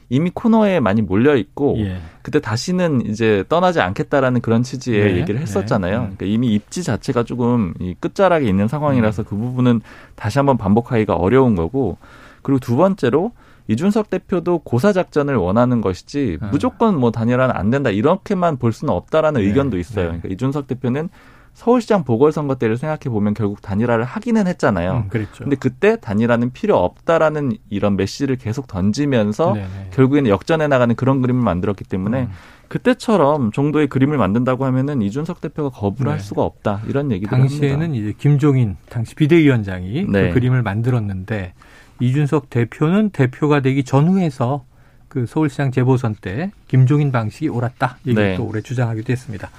이미 0.08 0.32
코너에 0.34 0.80
많이 0.80 1.02
몰려 1.02 1.36
있고 1.36 1.76
예. 1.80 1.98
그때 2.22 2.40
다시는 2.40 3.08
이제 3.08 3.44
떠나지 3.50 3.82
않겠다라는 3.82 4.40
그런 4.40 4.64
취지의 4.64 5.14
네, 5.14 5.20
얘기를 5.20 5.36
네. 5.36 5.42
했었잖아요. 5.42 5.92
네. 5.92 6.04
그러니까 6.16 6.26
이미 6.28 6.54
입지 6.54 6.82
자체가 6.82 7.24
조금 7.24 7.74
이 7.80 7.94
끝자락에 8.00 8.48
있는 8.48 8.70
상황이라서 8.70 9.24
음. 9.24 9.26
그 9.28 9.36
부분은 9.36 9.82
다시 10.16 10.40
한번 10.40 10.58
반복하기가 10.58 11.14
어려운 11.16 11.56
거고 11.56 11.98
그리고 12.42 12.60
두 12.60 12.78
번째로 12.78 13.34
이준석 13.68 14.10
대표도 14.10 14.60
고사 14.60 14.94
작전을 14.94 15.36
원하는 15.36 15.82
것이지 15.82 16.38
음. 16.42 16.50
무조건 16.52 16.98
뭐 16.98 17.12
단일화는 17.12 17.54
안 17.54 17.70
된다 17.70 17.90
이렇게만 17.90 18.58
볼 18.58 18.72
수는 18.72 18.94
없다라는 18.94 19.42
네. 19.42 19.48
의견도 19.48 19.78
있어요. 19.78 20.06
네. 20.06 20.20
그러니까 20.20 20.30
이준석 20.30 20.68
대표는 20.68 21.10
서울시장 21.54 22.04
보궐선거 22.04 22.56
때를 22.56 22.78
생각해 22.78 23.04
보면 23.06 23.34
결국 23.34 23.62
단일화를 23.62 24.04
하기는 24.04 24.48
했잖아요. 24.48 25.04
음, 25.06 25.10
그렇죠. 25.10 25.44
근데 25.44 25.56
그때 25.56 25.98
단일화는 26.00 26.52
필요 26.52 26.78
없다라는 26.78 27.54
이런 27.70 27.96
메시지를 27.96 28.38
계속 28.38 28.68
던지면서 28.68 29.54
네네. 29.54 29.68
결국에는 29.92 30.30
역전해 30.30 30.68
나가는 30.68 30.94
그런 30.96 31.22
그림을 31.22 31.42
만들었기 31.44 31.84
때문에 31.84 32.24
음. 32.24 32.30
그때처럼 32.70 33.52
정도의 33.52 33.86
그림을 33.88 34.18
만든다고 34.18 34.66
하면은 34.66 35.04
이준석 35.04 35.42
대표가 35.42 35.70
거부를 35.70 36.10
네. 36.10 36.12
할 36.14 36.20
수가 36.20 36.42
없다 36.42 36.82
이런 36.88 37.12
얘기들 37.12 37.30
당시에는 37.30 37.82
합니다. 37.82 38.04
이제 38.04 38.14
김종인 38.18 38.78
당시 38.90 39.14
비대위원장이 39.14 40.06
그 40.08 40.12
네. 40.12 40.28
그 40.30 40.34
그림을 40.34 40.64
만들었는데 40.64 41.54
이준석 42.00 42.50
대표는 42.50 43.12
대표가 43.12 43.60
되기 43.60 43.84
전후에서 43.84 44.66
그 45.08 45.28
서울시장 45.28 45.70
재보선 45.72 46.16
때 46.20 46.52
김종인 46.68 47.12
방식이 47.12 47.48
옳았다 47.48 47.98
얘기를 48.08 48.30
네. 48.30 48.36
또 48.38 48.46
오래 48.46 48.62
주장하기도 48.62 49.12
했습니다. 49.12 49.52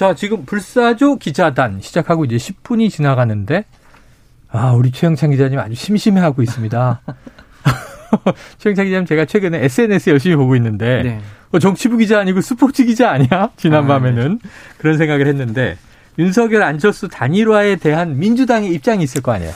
자, 0.00 0.14
지금 0.14 0.46
불사조 0.46 1.16
기자단 1.16 1.82
시작하고 1.82 2.24
이제 2.24 2.36
10분이 2.36 2.88
지나가는데 2.88 3.66
아, 4.48 4.72
우리 4.72 4.92
최영찬 4.92 5.30
기자님 5.30 5.58
아주 5.58 5.74
심심해하고 5.74 6.40
있습니다. 6.40 7.02
최영찬 8.56 8.86
기자님 8.86 9.04
제가 9.04 9.26
최근에 9.26 9.62
SNS 9.62 10.08
열심히 10.08 10.36
보고 10.36 10.56
있는데 10.56 11.02
네. 11.02 11.20
어, 11.52 11.58
정치부 11.58 11.98
기자 11.98 12.18
아니고 12.18 12.40
스포츠 12.40 12.86
기자 12.86 13.10
아니야? 13.10 13.50
지난밤에는 13.58 14.24
아, 14.24 14.28
네. 14.42 14.50
그런 14.78 14.96
생각을 14.96 15.26
했는데 15.26 15.76
윤석열 16.18 16.62
안철수 16.62 17.08
단일화에 17.08 17.76
대한 17.76 18.18
민주당의 18.18 18.72
입장이 18.72 19.04
있을 19.04 19.20
거 19.20 19.32
아니에요? 19.32 19.52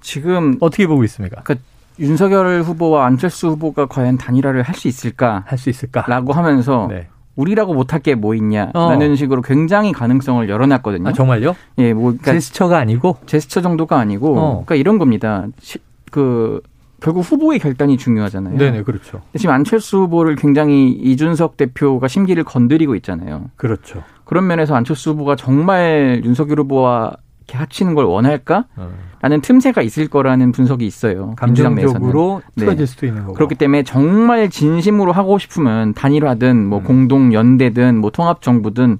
지금 0.00 0.56
어떻게 0.58 0.88
보고 0.88 1.04
있습니까? 1.04 1.42
그러니까 1.44 1.64
윤석열 2.00 2.62
후보와 2.62 3.06
안철수 3.06 3.46
후보가 3.50 3.86
과연 3.86 4.18
단일화를 4.18 4.62
할 4.64 4.74
수 4.74 4.88
있을까? 4.88 5.44
할 5.46 5.56
수 5.58 5.70
있을까? 5.70 6.06
라고 6.08 6.32
하면서 6.32 6.88
네. 6.90 7.06
우리라고 7.36 7.74
못할 7.74 8.00
게 8.00 8.14
뭐 8.14 8.34
있냐라는 8.34 9.12
어. 9.12 9.14
식으로 9.14 9.40
굉장히 9.42 9.92
가능성을 9.92 10.48
열어놨거든요. 10.48 11.08
아, 11.08 11.12
정말요? 11.12 11.54
예, 11.78 11.92
뭐 11.92 12.04
그러니까 12.10 12.32
제스처가 12.32 12.76
아니고 12.78 13.16
제스처 13.26 13.62
정도가 13.62 13.98
아니고 13.98 14.38
어. 14.38 14.50
그러니까 14.64 14.74
이런 14.74 14.98
겁니다. 14.98 15.46
시, 15.60 15.78
그 16.10 16.60
결국 17.00 17.20
후보의 17.22 17.58
결단이 17.60 17.96
중요하잖아요. 17.96 18.58
네네, 18.58 18.82
그렇죠. 18.82 19.22
지금 19.38 19.54
안철수 19.54 20.00
후보를 20.00 20.36
굉장히 20.36 20.90
이준석 20.90 21.56
대표가 21.56 22.08
심기를 22.08 22.44
건드리고 22.44 22.94
있잖아요. 22.96 23.46
그렇죠. 23.56 24.02
그런 24.24 24.46
면에서 24.46 24.74
안철수 24.74 25.10
후보가 25.12 25.36
정말 25.36 26.20
윤석열 26.24 26.60
후보와 26.60 27.12
이렇게 27.50 27.58
합치는 27.58 27.94
걸 27.94 28.04
원할까? 28.04 28.64
어. 28.76 28.90
라는 29.20 29.40
틈새가 29.40 29.82
있을 29.82 30.08
거라는 30.08 30.52
분석이 30.52 30.86
있어요. 30.86 31.34
감정적으로 31.36 32.42
틀어질 32.56 32.78
네. 32.78 32.86
수도 32.86 33.06
있는 33.06 33.22
거고. 33.22 33.34
그렇기 33.34 33.56
때문에 33.56 33.82
정말 33.82 34.48
진심으로 34.48 35.12
하고 35.12 35.38
싶으면 35.38 35.92
단일화든 35.94 36.66
뭐 36.66 36.78
음. 36.78 36.84
공동 36.84 37.34
연대든 37.34 37.98
뭐 37.98 38.10
통합 38.10 38.40
정부든 38.40 38.98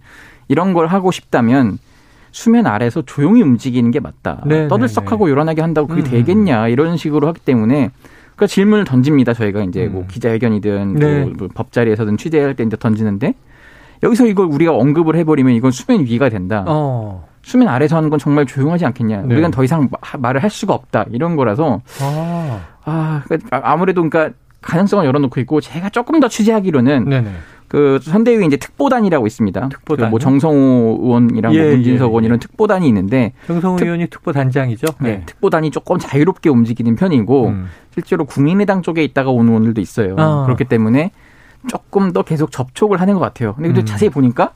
이런 0.49 0.75
걸 0.75 0.88
하고 0.88 1.11
싶다면 1.11 1.78
수면 2.33 2.66
아래서 2.66 3.02
조용히 3.02 3.42
움직이는 3.42 3.90
게 3.90 4.00
맞다. 4.00 4.42
네, 4.47 4.62
네 4.62 4.69
떠들썩하고 4.69 5.26
네. 5.26 5.30
요란하게 5.33 5.62
한다고 5.62 5.88
그게 5.88 6.02
음. 6.02 6.11
되겠냐 6.11 6.69
이런 6.69 6.97
식으로 6.97 7.28
하기 7.28 7.40
때문에 7.40 7.90
그 8.37 8.47
질문을 8.47 8.85
던집니다. 8.85 9.33
저희가 9.33 9.62
이제 9.62 9.87
뭐 9.87 9.88
음. 9.88 9.92
뭐 9.92 10.07
기자회견이든 10.09 10.95
네. 10.95 11.25
뭐 11.25 11.49
법자리에서든 11.54 12.16
취재할 12.16 12.54
때 12.57 12.64
이제 12.64 12.76
던지는데 12.76 13.35
여기서 14.02 14.26
이걸 14.26 14.47
우리가 14.47 14.75
언급을 14.75 15.16
해버리면 15.16 15.54
이건 15.54 15.71
수면 15.71 16.00
위기가 16.00 16.28
된다. 16.28 16.64
어. 16.66 17.30
수면 17.50 17.66
아래서 17.69 17.97
하는 17.97 18.11
건 18.11 18.19
정말 18.21 18.47
조용하지 18.47 18.87
않겠냐. 18.87 19.23
네. 19.23 19.35
우리가 19.35 19.50
더 19.50 19.64
이상 19.64 19.88
말을 20.19 20.40
할 20.42 20.50
수가 20.50 20.73
없다. 20.73 21.07
이런 21.11 21.35
거라서 21.35 21.83
아, 22.00 22.61
아 22.85 23.23
그러니까 23.26 23.61
아무래도 23.64 24.09
그러니까 24.09 24.37
가능성을 24.61 25.04
열어놓고 25.04 25.40
있고 25.40 25.61
제가 25.61 25.88
조금 25.90 26.21
더 26.21 26.28
취재하기로는 26.28 27.09
네네. 27.09 27.30
그 27.66 27.99
선대위 28.02 28.47
이제 28.47 28.57
특보단이라고 28.57 29.26
있습니다. 29.26 29.69
특보단. 29.69 30.07
그 30.07 30.11
뭐 30.11 30.19
정성호 30.21 31.00
의원이랑 31.02 31.52
뭐 31.52 31.61
예, 31.61 31.64
뭐 31.64 31.75
문진석 31.75 32.09
의원 32.09 32.23
예, 32.23 32.25
예. 32.25 32.28
이런 32.28 32.38
특보단이 32.38 32.87
있는데 32.87 33.33
정성호 33.49 33.76
특, 33.78 33.85
의원이 33.85 34.07
특보단장이죠. 34.07 34.87
네. 35.00 35.11
네. 35.11 35.23
특보단이 35.26 35.73
조금 35.73 35.99
자유롭게 35.99 36.50
움직이는 36.50 36.95
편이고 36.95 37.49
음. 37.49 37.66
실제로 37.95 38.25
국민의당 38.26 38.83
쪽에 38.83 39.02
있다가 39.02 39.30
오는 39.30 39.52
분들도 39.52 39.80
있어요. 39.80 40.14
아. 40.19 40.45
그렇기 40.45 40.64
때문에 40.66 41.11
조금 41.69 42.12
더 42.12 42.23
계속 42.23 42.52
접촉을 42.52 43.00
하는 43.00 43.14
것 43.14 43.21
같아요. 43.21 43.54
근데 43.54 43.80
음. 43.80 43.85
자세히 43.85 44.09
보니까 44.09 44.52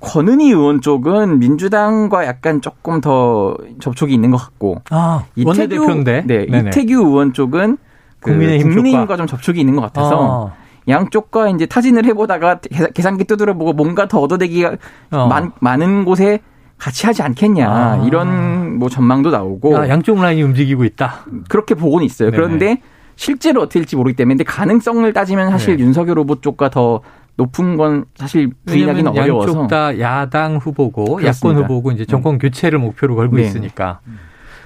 권은희 0.00 0.48
의원 0.48 0.80
쪽은 0.80 1.38
민주당과 1.38 2.26
약간 2.26 2.60
조금 2.60 3.00
더 3.00 3.56
접촉이 3.80 4.12
있는 4.12 4.30
것 4.30 4.38
같고 4.38 4.82
아, 4.90 5.24
이태규 5.36 6.04
네, 6.04 6.26
네네. 6.26 6.68
이태규 6.68 6.94
의원 6.94 7.32
쪽은 7.32 7.76
그 8.18 8.30
국민의힘 8.30 8.70
국민의힘과 8.70 9.16
좀 9.16 9.26
접촉이 9.26 9.60
있는 9.60 9.76
것 9.76 9.82
같아서 9.82 10.48
아. 10.48 10.60
양쪽과 10.88 11.50
이제 11.50 11.66
타진을 11.66 12.06
해보다가 12.06 12.60
계산기 12.94 13.24
두드려보고 13.24 13.74
뭔가 13.74 14.08
더 14.08 14.20
얻어내기가 14.20 14.76
어. 15.10 15.26
많, 15.26 15.52
많은 15.60 16.04
곳에 16.04 16.40
같이 16.78 17.06
하지 17.06 17.22
않겠냐 17.22 17.68
아. 17.68 18.04
이런 18.06 18.78
뭐 18.78 18.88
전망도 18.88 19.30
나오고 19.30 19.76
아, 19.76 19.88
양쪽 19.88 20.20
라인이 20.20 20.42
움직이고 20.42 20.84
있다 20.84 21.26
그렇게 21.48 21.74
보고는 21.74 22.06
있어요. 22.06 22.30
네네. 22.30 22.36
그런데 22.36 22.82
실제로 23.16 23.60
어떻게 23.60 23.80
될지 23.80 23.96
모르기 23.96 24.16
때문에 24.16 24.34
근데 24.34 24.44
가능성을 24.44 25.12
따지면 25.12 25.50
사실 25.50 25.76
네. 25.76 25.84
윤석열 25.84 26.18
후보 26.18 26.40
쪽과 26.40 26.70
더 26.70 27.02
높은 27.40 27.78
건 27.78 28.04
사실 28.16 28.50
부인하기는 28.66 29.16
어려워서 29.16 29.48
양쪽 29.48 29.68
다 29.68 29.98
야당 29.98 30.56
후보고 30.58 31.16
그렇습니다. 31.16 31.28
야권 31.28 31.64
후보고 31.64 31.92
이제 31.92 32.04
정권 32.04 32.34
음. 32.34 32.38
교체를 32.38 32.78
목표로 32.78 33.16
걸고 33.16 33.36
네. 33.36 33.42
있으니까. 33.42 34.00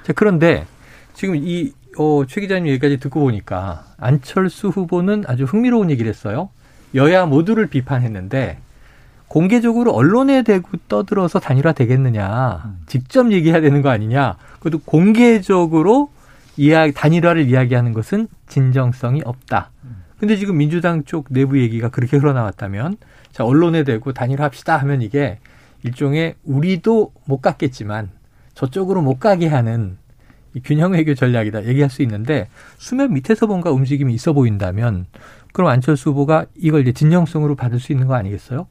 자 0.02 0.12
그런데 0.12 0.66
지금 1.12 1.36
이 1.36 1.72
어, 1.96 2.24
최 2.26 2.40
기자님 2.40 2.66
얘기까지 2.66 2.98
듣고 2.98 3.20
보니까 3.20 3.84
안철수 3.96 4.68
후보는 4.68 5.22
아주 5.28 5.44
흥미로운 5.44 5.88
얘기를 5.90 6.08
했어요. 6.08 6.48
여야 6.96 7.26
모두를 7.26 7.68
비판했는데 7.68 8.58
공개적으로 9.28 9.92
언론에 9.92 10.42
대고 10.42 10.70
떠들어서 10.88 11.38
단일화 11.38 11.72
되겠느냐. 11.72 12.62
음. 12.64 12.78
직접 12.86 13.30
얘기해야 13.30 13.60
되는 13.60 13.82
거 13.82 13.90
아니냐. 13.90 14.36
그래도 14.58 14.80
공개적으로 14.80 16.10
이야기, 16.56 16.92
단일화를 16.92 17.48
이야기하는 17.48 17.92
것은 17.92 18.26
진정성이 18.48 19.22
없다. 19.24 19.70
음. 20.24 20.28
근데 20.28 20.36
지금 20.36 20.56
민주당 20.56 21.04
쪽 21.04 21.26
내부 21.30 21.58
얘기가 21.60 21.90
그렇게 21.90 22.16
흘러나왔다면 22.16 22.96
자, 23.32 23.44
언론에 23.44 23.84
대고 23.84 24.12
단일화합시다 24.12 24.76
하면 24.78 25.02
이게 25.02 25.38
일종의 25.82 26.34
우리도 26.44 27.12
못 27.26 27.40
갔겠지만 27.42 28.10
저쪽으로 28.54 29.02
못 29.02 29.18
가게 29.20 29.48
하는 29.48 29.98
이 30.54 30.60
균형 30.64 30.92
외교 30.92 31.14
전략이다 31.14 31.66
얘기할 31.66 31.90
수 31.90 32.00
있는데 32.02 32.48
수면 32.78 33.12
밑에서 33.12 33.46
뭔가 33.46 33.70
움직임이 33.70 34.14
있어 34.14 34.32
보인다면 34.32 35.06
그럼 35.52 35.68
안철수 35.70 36.10
후보가 36.10 36.46
이걸 36.56 36.82
이제 36.82 36.92
진정성으로 36.92 37.54
받을 37.56 37.80
수 37.80 37.92
있는 37.92 38.06
거 38.06 38.14
아니겠어요? 38.14 38.66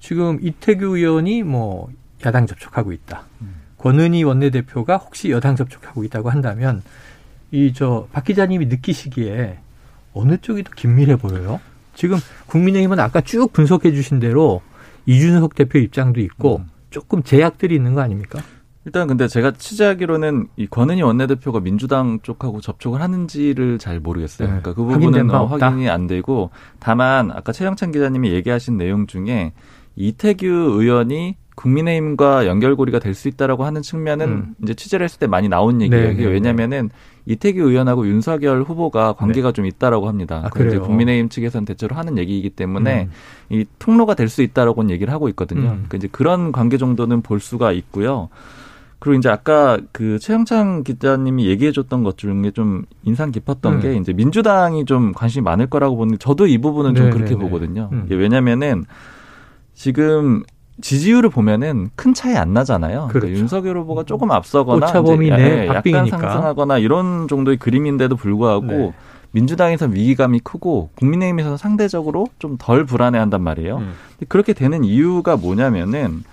지금 0.00 0.38
이태규 0.40 0.96
의원이 0.96 1.42
뭐 1.42 1.88
야당 2.24 2.46
접촉하고 2.46 2.92
있다. 2.92 3.24
음. 3.42 3.54
권은희 3.78 4.22
원내대표가 4.24 4.96
혹시 4.96 5.30
여당 5.30 5.56
접촉하고 5.56 6.04
있다고 6.04 6.30
한다면 6.30 6.82
이 7.52 7.72
저 7.72 8.08
박 8.12 8.24
기자님이 8.24 8.66
느끼시기에 8.66 9.58
어느 10.16 10.38
쪽이 10.38 10.64
더 10.64 10.70
긴밀해 10.74 11.16
보여요? 11.16 11.60
지금 11.94 12.16
국민의힘은 12.46 12.98
아까 12.98 13.20
쭉 13.20 13.52
분석해 13.52 13.92
주신 13.92 14.18
대로 14.18 14.62
이준석 15.06 15.54
대표 15.54 15.78
입장도 15.78 16.20
있고 16.20 16.58
음. 16.58 16.70
조금 16.90 17.22
제약들이 17.22 17.74
있는 17.74 17.94
거 17.94 18.00
아닙니까? 18.00 18.40
일단 18.84 19.08
근데 19.08 19.26
제가 19.26 19.50
취재하기로는 19.52 20.46
이 20.56 20.66
권은희 20.68 21.02
원내대표가 21.02 21.60
민주당 21.60 22.20
쪽하고 22.22 22.60
접촉을 22.60 23.00
하는지를 23.00 23.78
잘 23.78 23.98
모르겠어요. 23.98 24.46
네. 24.46 24.60
그러니까 24.60 24.74
그 24.74 24.84
부분은 24.84 25.30
어, 25.30 25.46
확인이 25.46 25.88
안 25.90 26.06
되고 26.06 26.50
다만 26.78 27.32
아까 27.32 27.52
최영찬 27.52 27.90
기자님이 27.90 28.30
얘기하신 28.32 28.76
내용 28.76 29.06
중에 29.08 29.52
이태규 29.96 30.46
의원이 30.46 31.36
국민의힘과 31.56 32.46
연결고리가 32.46 32.98
될 33.00 33.14
수 33.14 33.28
있다라고 33.28 33.64
하는 33.64 33.82
측면은 33.82 34.28
음. 34.28 34.54
이제 34.62 34.74
취재를 34.74 35.04
했을 35.04 35.18
때 35.18 35.26
많이 35.26 35.48
나온 35.48 35.80
얘기예요. 35.80 36.08
네, 36.08 36.14
네, 36.14 36.24
네. 36.24 36.26
왜냐면은 36.30 36.90
이태규 37.26 37.60
의원하고 37.60 38.06
윤석열 38.06 38.62
후보가 38.62 39.14
관계가 39.14 39.48
네. 39.48 39.52
좀 39.52 39.66
있다라고 39.66 40.08
합니다. 40.08 40.42
아, 40.44 40.48
그래요? 40.48 40.68
이제 40.68 40.78
국민의힘 40.78 41.28
측에서는 41.28 41.64
대체로 41.64 41.96
하는 41.96 42.18
얘기이기 42.18 42.50
때문에 42.50 43.04
음. 43.04 43.10
이 43.50 43.64
통로가 43.78 44.14
될 44.14 44.28
수 44.28 44.42
있다라고는 44.42 44.90
얘기를 44.90 45.12
하고 45.12 45.28
있거든요. 45.30 45.62
음. 45.62 45.84
그러니까 45.88 45.96
이제 45.98 46.08
그런 46.10 46.52
관계 46.52 46.78
정도는 46.78 47.22
볼 47.22 47.40
수가 47.40 47.72
있고요. 47.72 48.28
그리고 48.98 49.18
이제 49.18 49.28
아까 49.28 49.78
그 49.92 50.18
최영창 50.18 50.82
기자님이 50.82 51.46
얘기해줬던 51.46 52.02
것 52.02 52.16
중에 52.16 52.50
좀 52.52 52.84
인상 53.04 53.30
깊었던 53.30 53.74
음. 53.74 53.80
게 53.80 53.96
이제 53.96 54.12
민주당이 54.12 54.84
좀 54.84 55.12
관심이 55.12 55.42
많을 55.44 55.66
거라고 55.68 55.96
보는데 55.96 56.18
저도 56.18 56.46
이 56.46 56.58
부분은 56.58 56.94
좀 56.94 57.10
그렇게 57.10 57.34
보거든요. 57.36 57.90
음. 57.92 58.06
왜냐면은 58.08 58.84
지금 59.74 60.42
지지율을 60.80 61.30
보면은 61.30 61.90
큰 61.96 62.12
차이 62.14 62.36
안 62.36 62.52
나잖아요. 62.52 63.08
그러니까 63.08 63.12
그렇죠. 63.12 63.26
그러니까 63.26 63.40
윤석열 63.40 63.78
후보가 63.78 64.04
조금 64.04 64.30
앞서거나 64.30 64.86
오차범위 64.86 65.30
내 65.30 65.66
약간 65.68 66.06
상승하거나 66.06 66.78
이런 66.78 67.28
정도의 67.28 67.56
그림인데도 67.56 68.16
불구하고 68.16 68.66
네. 68.66 68.92
민주당에서 69.32 69.86
위기감이 69.86 70.40
크고 70.40 70.90
국민의힘에서 70.96 71.56
상대적으로 71.56 72.26
좀 72.38 72.56
덜 72.58 72.84
불안해한단 72.84 73.42
말이에요. 73.42 73.78
음. 73.78 73.92
그렇게 74.28 74.52
되는 74.52 74.84
이유가 74.84 75.36
뭐냐면은 75.36 76.24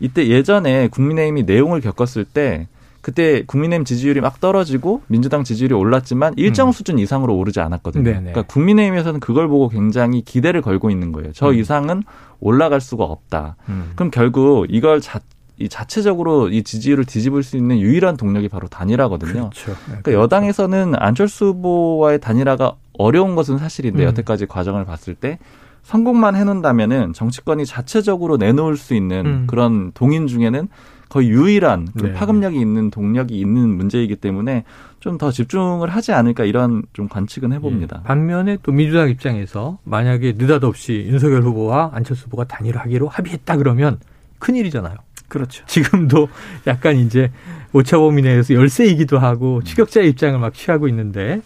이때 0.00 0.26
예전에 0.26 0.88
국민의힘이 0.88 1.44
내용을 1.44 1.80
겪었을 1.80 2.24
때 2.24 2.66
그때 3.02 3.42
국민의힘 3.46 3.84
지지율이 3.84 4.20
막 4.20 4.40
떨어지고 4.40 5.02
민주당 5.08 5.42
지지율이 5.42 5.74
올랐지만 5.74 6.34
일정 6.36 6.68
음. 6.68 6.72
수준 6.72 6.98
이상으로 6.98 7.36
오르지 7.36 7.60
않았거든요. 7.60 8.04
네네. 8.04 8.30
그러니까 8.30 8.42
국민의힘에서는 8.42 9.20
그걸 9.20 9.48
보고 9.48 9.68
굉장히 9.68 10.22
기대를 10.22 10.62
걸고 10.62 10.88
있는 10.88 11.10
거예요. 11.12 11.32
저 11.34 11.50
음. 11.50 11.56
이상은 11.56 12.04
올라갈 12.38 12.80
수가 12.80 13.04
없다. 13.04 13.56
음. 13.68 13.90
그럼 13.96 14.10
결국 14.10 14.66
이걸 14.70 15.00
자, 15.00 15.20
이 15.58 15.68
자체적으로 15.68 16.48
이 16.48 16.62
지지율을 16.62 17.04
뒤집을 17.04 17.42
수 17.42 17.56
있는 17.56 17.80
유일한 17.80 18.16
동력이 18.16 18.48
바로 18.48 18.68
단일화거든요. 18.68 19.50
그렇죠. 19.50 19.72
네, 19.72 19.76
그러니까 19.84 20.02
그렇죠. 20.02 20.22
여당에서는 20.22 20.94
안철수 20.96 21.46
후보와의 21.46 22.20
단일화가 22.20 22.74
어려운 22.98 23.34
것은 23.34 23.58
사실인데 23.58 24.04
음. 24.04 24.08
여태까지 24.08 24.46
과정을 24.46 24.84
봤을 24.84 25.14
때 25.14 25.38
성공만 25.82 26.36
해놓는다면은 26.36 27.12
정치권이 27.12 27.66
자체적으로 27.66 28.36
내놓을 28.36 28.76
수 28.76 28.94
있는 28.94 29.26
음. 29.26 29.46
그런 29.48 29.90
동인 29.92 30.28
중에는 30.28 30.68
거의 31.12 31.28
유일한 31.28 31.88
그 31.98 32.06
네. 32.06 32.12
파급력이 32.14 32.58
있는 32.58 32.90
동력이 32.90 33.38
있는 33.38 33.68
문제이기 33.68 34.16
때문에 34.16 34.64
좀 34.98 35.18
더 35.18 35.30
집중을 35.30 35.90
하지 35.90 36.12
않을까 36.12 36.44
이런 36.44 36.84
좀 36.94 37.06
관측은 37.06 37.52
해봅니다. 37.52 37.98
예. 38.00 38.06
반면에 38.06 38.56
또 38.62 38.72
민주당 38.72 39.10
입장에서 39.10 39.78
만약에 39.84 40.34
느닷없이 40.38 41.04
윤석열 41.06 41.42
후보와 41.42 41.90
안철수 41.92 42.24
후보가 42.26 42.44
단일화하기로 42.44 43.08
합의했다 43.08 43.56
그러면 43.58 43.98
큰일이잖아요. 44.38 44.94
그렇죠. 45.28 45.66
지금도 45.66 46.28
약간 46.66 46.96
이제 46.96 47.30
오차범위 47.74 48.22
내에서 48.22 48.54
열세이기도 48.54 49.18
하고 49.18 49.56
음. 49.56 49.62
추격자의 49.64 50.08
입장을 50.10 50.38
막 50.38 50.54
취하고 50.54 50.88
있는데 50.88 51.42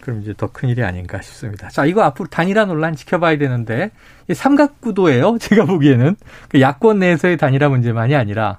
그럼 0.00 0.22
이제 0.22 0.32
더 0.34 0.46
큰일이 0.46 0.82
아닌가 0.82 1.20
싶습니다. 1.20 1.68
자, 1.68 1.84
이거 1.84 2.02
앞으로 2.02 2.26
단일화 2.28 2.64
논란 2.64 2.96
지켜봐야 2.96 3.36
되는데 3.36 3.90
삼각구도예요. 4.32 5.36
제가 5.42 5.66
보기에는 5.66 6.16
그 6.48 6.60
야권 6.60 7.00
내에서의 7.00 7.36
단일화 7.36 7.68
문제만이 7.68 8.14
아니라 8.14 8.58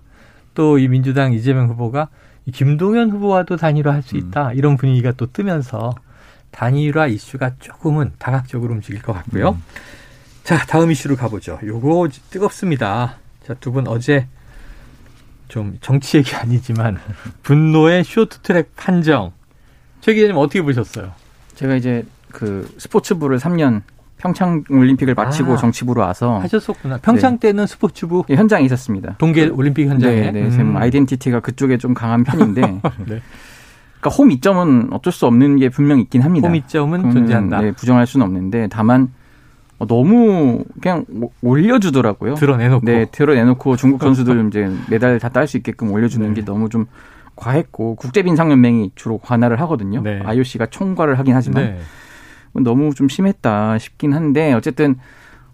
또 0.53 0.77
이 0.77 0.87
민주당 0.87 1.33
이재명 1.33 1.69
후보가 1.69 2.09
김동연 2.51 3.11
후보와도 3.11 3.55
단일화 3.57 3.93
할 3.93 4.01
수 4.03 4.17
있다. 4.17 4.49
음. 4.49 4.57
이런 4.57 4.77
분위기가 4.77 5.11
또 5.13 5.31
뜨면서 5.31 5.93
단일화 6.51 7.07
이슈가 7.07 7.51
조금은 7.59 8.11
다각적으로 8.19 8.73
움직일 8.73 9.01
것 9.01 9.13
같고요. 9.13 9.49
음. 9.51 9.63
자, 10.43 10.57
다음 10.65 10.91
이슈로 10.91 11.15
가보죠. 11.15 11.59
요거 11.63 12.09
뜨겁습니다. 12.29 13.17
자, 13.45 13.53
두 13.55 13.71
분 13.71 13.87
어제 13.87 14.27
좀 15.47 15.77
정치 15.81 16.17
얘기 16.17 16.35
아니지만 16.35 16.99
분노의 17.43 18.03
쇼트트랙 18.03 18.75
판정. 18.75 19.31
최 20.01 20.13
기자님 20.13 20.37
어떻게 20.37 20.61
보셨어요? 20.61 21.13
제가 21.55 21.75
이제 21.75 22.03
그 22.31 22.73
스포츠부를 22.79 23.37
3년 23.37 23.83
평창 24.21 24.63
올림픽을 24.69 25.15
마치고 25.15 25.53
아, 25.53 25.57
정치부로 25.57 26.01
와서 26.01 26.37
하셨었구나. 26.39 26.97
평창 27.01 27.33
네. 27.39 27.47
때는 27.47 27.65
스포츠부 27.65 28.23
예, 28.29 28.35
현장에 28.35 28.63
있었습니다. 28.65 29.15
동계 29.17 29.47
올림픽 29.47 29.87
현장에. 29.89 30.31
네, 30.31 30.31
네. 30.31 30.57
음. 30.57 30.77
아이덴티티가 30.77 31.39
그쪽에 31.39 31.77
좀 31.77 31.93
강한 31.95 32.23
편인데. 32.23 32.61
네. 33.07 33.21
그러니까 33.99 34.09
홈 34.17 34.29
이점은 34.31 34.89
어쩔 34.93 35.11
수 35.11 35.25
없는 35.25 35.57
게 35.57 35.69
분명 35.69 35.99
있긴 35.99 36.21
합니다. 36.21 36.47
홈 36.47 36.55
이점은 36.55 37.11
존재한다. 37.11 37.61
네, 37.61 37.71
부정할 37.71 38.05
수는 38.05 38.25
없는데 38.25 38.67
다만 38.71 39.11
너무 39.79 40.63
그냥 40.79 41.05
올려주더라고요. 41.41 42.35
드러내놓고. 42.35 42.85
네, 42.85 43.05
드러내놓고 43.11 43.75
중국 43.75 44.01
선수들 44.05 44.47
이제 44.47 44.69
메달 44.89 45.17
다 45.19 45.29
딸 45.29 45.47
수 45.47 45.57
있게끔 45.57 45.91
올려주는 45.91 46.27
네. 46.27 46.33
게 46.35 46.45
너무 46.45 46.69
좀 46.69 46.85
과했고 47.35 47.95
국제빈상연맹이 47.95 48.91
주로 48.93 49.17
관할을 49.17 49.59
하거든요. 49.61 50.01
네. 50.03 50.21
IOC가 50.23 50.67
총괄을 50.67 51.17
하긴 51.17 51.33
하지만. 51.35 51.63
네. 51.63 51.79
너무 52.53 52.93
좀 52.93 53.09
심했다 53.09 53.77
싶긴 53.77 54.13
한데 54.13 54.53
어쨌든 54.53 54.95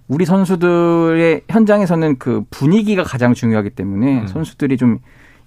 우리 0.08 0.26
선수들의 0.26 1.42
현장에서는 1.50 2.18
그 2.18 2.44
분위기가 2.50 3.04
가장 3.04 3.34
중요하기 3.34 3.72
때문에 3.72 4.22
음. 4.22 4.28
선수들이 4.28 4.78
좀 4.78 5.00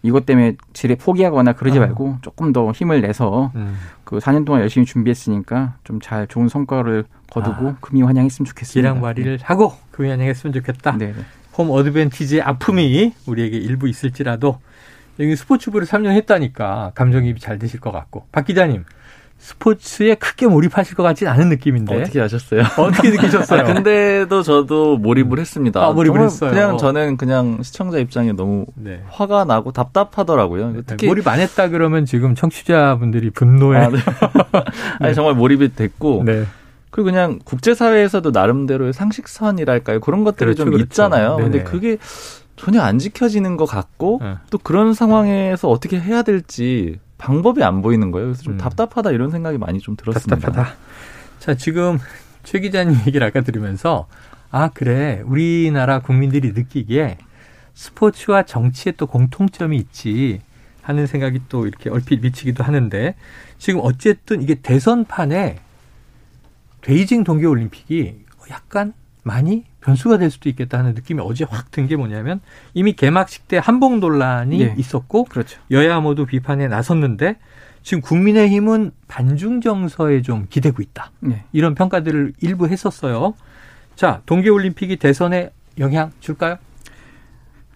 이것 0.03 0.25
때문에 0.25 0.57
지레 0.73 0.95
포기하거나 0.97 1.53
그러지 1.53 1.79
어. 1.79 1.83
말고 1.83 2.19
조금 2.23 2.53
더 2.53 2.71
힘을 2.73 3.01
내서 3.03 3.53
음. 3.55 3.77
그 4.05 4.19
4년 4.19 4.45
동안 4.47 4.63
열심히 4.63 4.87
준비했으니까 4.87 5.75
좀 5.85 6.01
잘 6.01 6.27
좋은 6.27 6.49
성과를 6.49 7.05
거두고 7.31 7.69
아. 7.69 7.77
금이 7.81 8.03
환영했으면 8.03 8.47
좋겠습니다. 8.47 8.89
기량 8.89 9.03
발휘를 9.03 9.39
네. 9.39 9.45
하고 9.45 9.75
금이 9.93 10.09
환영했으면 10.09 10.53
좋겠다. 10.55 10.97
네네. 10.97 11.13
네. 11.13 11.23
홈 11.57 11.71
어드밴티지의 11.71 12.43
아픔이 12.43 13.13
우리에게 13.27 13.57
일부 13.59 13.89
있을지라도 13.89 14.59
여기 15.19 15.37
스포츠부를 15.37 15.87
3년 15.87 16.13
했다니까 16.13 16.93
감정이입이 16.95 17.41
잘 17.41 17.59
되실 17.59 17.81
것 17.81 17.93
같고 17.93 18.27
박 18.33 18.47
기자님 18.47 18.85
스포츠에 19.41 20.15
크게 20.17 20.47
몰입하실 20.47 20.95
것 20.95 21.03
같지는 21.03 21.33
않은 21.33 21.49
느낌인데 21.49 22.03
어떻게 22.03 22.21
아셨어요? 22.21 22.61
어떻게 22.77 23.11
느끼셨어요? 23.11 23.61
아, 23.61 23.65
근데도 23.65 24.43
저도 24.43 24.99
몰입을 24.99 25.39
했습니다. 25.41 25.83
아, 25.83 25.93
몰입을 25.93 26.21
했어요. 26.21 26.51
그냥 26.51 26.77
저는 26.77 27.17
그냥 27.17 27.63
시청자 27.63 27.99
입장에 27.99 28.33
너무 28.33 28.67
네. 28.75 29.03
화가 29.09 29.47
나고 29.47 29.73
답답하더라고요. 29.73 30.73
네, 30.73 30.81
특히 30.87 31.07
몰입 31.07 31.27
안 31.27 31.41
했다 31.41 31.69
그러면 31.69 32.05
지금 32.05 32.35
청취자분들이 32.35 33.31
분노해. 33.31 33.79
아, 33.79 33.89
네. 33.89 33.99
아니 35.01 35.15
정말 35.15 35.35
몰입이 35.35 35.75
됐고. 35.75 36.23
네. 36.27 36.45
그리고 36.91 37.07
그냥 37.07 37.39
국제사회에서도 37.43 38.31
나름대로의 38.33 38.93
상식선이랄까요? 38.93 40.01
그런 40.01 40.23
것들이 40.23 40.47
그렇죠, 40.47 40.65
좀 40.65 40.73
그렇죠. 40.73 40.85
있잖아요. 40.85 41.37
네네. 41.37 41.51
근데 41.51 41.63
그게 41.65 41.97
전혀 42.57 42.83
안 42.83 42.99
지켜지는 42.99 43.57
것 43.57 43.65
같고 43.65 44.19
네. 44.23 44.35
또 44.51 44.59
그런 44.59 44.93
상황에서 44.93 45.71
어떻게 45.71 45.99
해야 45.99 46.23
될지 46.23 46.99
방법이 47.21 47.63
안 47.63 47.83
보이는 47.83 48.11
거예요. 48.11 48.29
그래서 48.29 48.43
좀 48.43 48.55
음. 48.55 48.59
답답하다 48.59 49.11
이런 49.13 49.31
생각이 49.31 49.59
많이 49.59 49.79
좀 49.79 49.97
들었습니다. 49.97 50.37
답답하다. 50.37 50.77
자, 51.39 51.55
지금 51.55 51.99
최 52.43 52.61
기자님 52.61 52.99
얘기를 53.07 53.27
아까 53.27 53.43
들으면서 53.43 54.09
아, 54.51 54.71
그래. 54.71 55.23
우리나라 55.25 56.01
국민들이 56.01 56.53
느끼기에 56.53 57.19
스포츠와 57.75 58.43
정치에 58.43 58.93
또 58.97 59.07
공통점이 59.07 59.77
있지. 59.77 60.41
하는 60.83 61.07
생각이 61.07 61.43
또 61.49 61.67
이렇게 61.67 61.91
얼핏 61.91 62.21
미치기도 62.21 62.65
하는데 62.65 63.15
지금 63.59 63.81
어쨌든 63.83 64.43
이게 64.43 64.57
대선판에 64.57 65.59
베이징 66.81 67.23
동계올림픽이 67.23 68.25
약간 68.51 68.93
많이 69.23 69.65
변수가 69.81 70.19
될 70.19 70.31
수도 70.31 70.49
있겠다 70.49 70.79
하는 70.79 70.95
느낌이 70.95 71.21
어제 71.23 71.45
확 71.49 71.71
든 71.71 71.87
게 71.87 71.97
뭐냐면 71.97 72.41
이미 72.75 72.93
개막식 72.93 73.49
때 73.49 73.59
한복 73.59 73.99
논란이 73.99 74.59
네. 74.59 74.75
있었고 74.77 75.25
그렇죠. 75.25 75.61
여야 75.71 76.01
모두 76.01 76.27
비판에 76.27 76.69
나섰는데 76.69 77.37
지금 77.83 78.01
국민의힘은 78.03 78.91
반중 79.09 79.61
정서에 79.61 80.21
좀 80.23 80.47
기대고 80.51 80.83
있다. 80.83 81.11
네. 81.21 81.45
이런 81.53 81.75
평가들을 81.75 82.35
일부 82.41 82.69
했었어요. 82.69 83.35
자, 83.97 84.21
동계올림픽이 84.27 84.97
대선에 84.97 85.51
영향 85.79 86.11
줄까요? 86.21 86.57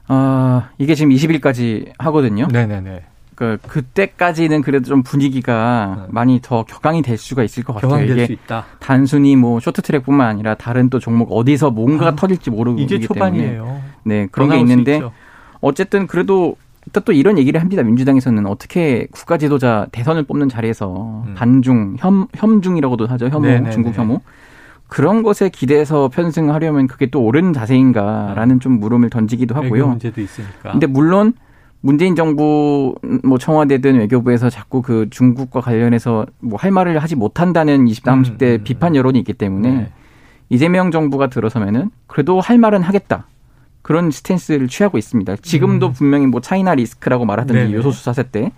어, 0.09 0.63
이게 0.79 0.95
지금 0.95 1.13
20일까지 1.13 1.93
하거든요. 1.99 2.47
네네네. 2.53 3.05
그 3.35 3.59
그때까지는 3.67 4.63
그래도 4.63 4.87
좀 4.87 5.03
분위기가 5.03 5.97
네. 6.03 6.07
많이 6.11 6.41
더 6.41 6.65
격앙이 6.65 7.03
될 7.03 7.19
수가 7.19 7.43
있을 7.43 7.65
것 7.65 7.75
같아요. 7.75 8.05
이게 8.05 8.27
수 8.27 8.33
있다. 8.33 8.65
단순히 8.79 9.37
뭐 9.37 9.61
쇼트트랙뿐만 9.61 10.27
아니라 10.27 10.55
다른 10.55 10.89
또 10.91 10.99
종목 10.99 11.33
어디서 11.33 11.71
뭔가가 11.71 12.11
아, 12.11 12.15
터질지 12.15 12.51
모르기 12.51 12.83
이제 12.83 12.99
초반이에요. 13.01 13.65
때문에 13.65 13.83
네 14.05 14.29
그런 14.31 14.51
게 14.51 14.59
있는데 14.61 15.03
어쨌든 15.61 16.07
그래도 16.07 16.57
또 17.05 17.13
이런 17.13 17.39
얘기를 17.39 17.61
합니다. 17.61 17.83
민주당에서는 17.83 18.47
어떻게 18.47 19.07
국가 19.11 19.39
지도자 19.39 19.87
대선을 19.91 20.25
뽑는 20.25 20.49
자리에서 20.49 21.25
음. 21.27 21.35
반중, 21.35 21.97
혐, 21.99 22.29
혐중이라고도 22.35 23.07
하죠. 23.07 23.29
혐오, 23.29 23.47
네네네. 23.47 23.71
중국 23.71 23.97
혐오. 23.97 24.21
그런 24.87 25.23
것에 25.23 25.49
기대서 25.49 26.09
편승하려면 26.09 26.87
그게 26.87 27.07
또 27.07 27.25
옳은 27.25 27.53
자세인가라는 27.53 28.61
좀 28.61 28.79
물음을 28.79 29.11
던지기도 29.11 29.55
하고요. 29.55 29.89
문제도 29.89 30.21
있으니까. 30.21 30.73
근데 30.73 30.87
물론 30.87 31.33
문재인 31.85 32.17
정부 32.17 32.95
뭐 33.23 33.37
청와대든 33.37 33.99
외교부에서 33.99 34.49
자꾸 34.49 34.81
그 34.81 35.07
중국과 35.11 35.61
관련해서 35.61 36.25
뭐 36.41 36.59
할 36.59 36.71
말을 36.71 36.99
하지 36.99 37.15
못한다는 37.15 37.85
20대 37.85 38.05
30대 38.05 38.43
음, 38.43 38.55
음, 38.61 38.65
비판 38.65 38.97
여론이 38.97 39.19
있기 39.19 39.35
때문에 39.35 39.71
네. 39.71 39.93
이재명 40.49 40.91
정부가 40.91 41.27
들어서면은 41.27 41.91
그래도 42.07 42.41
할 42.41 42.57
말은 42.57 42.81
하겠다. 42.81 43.27
그런 43.83 44.11
스탠스를 44.11 44.67
취하고 44.67 44.97
있습니다. 44.97 45.37
지금도 45.43 45.89
음. 45.89 45.93
분명히 45.93 46.27
뭐 46.27 46.41
차이나 46.41 46.75
리스크라고 46.75 47.27
말하던 47.27 47.71
요소 47.73 47.91
수 47.91 48.03
사세 48.03 48.23
때 48.23 48.51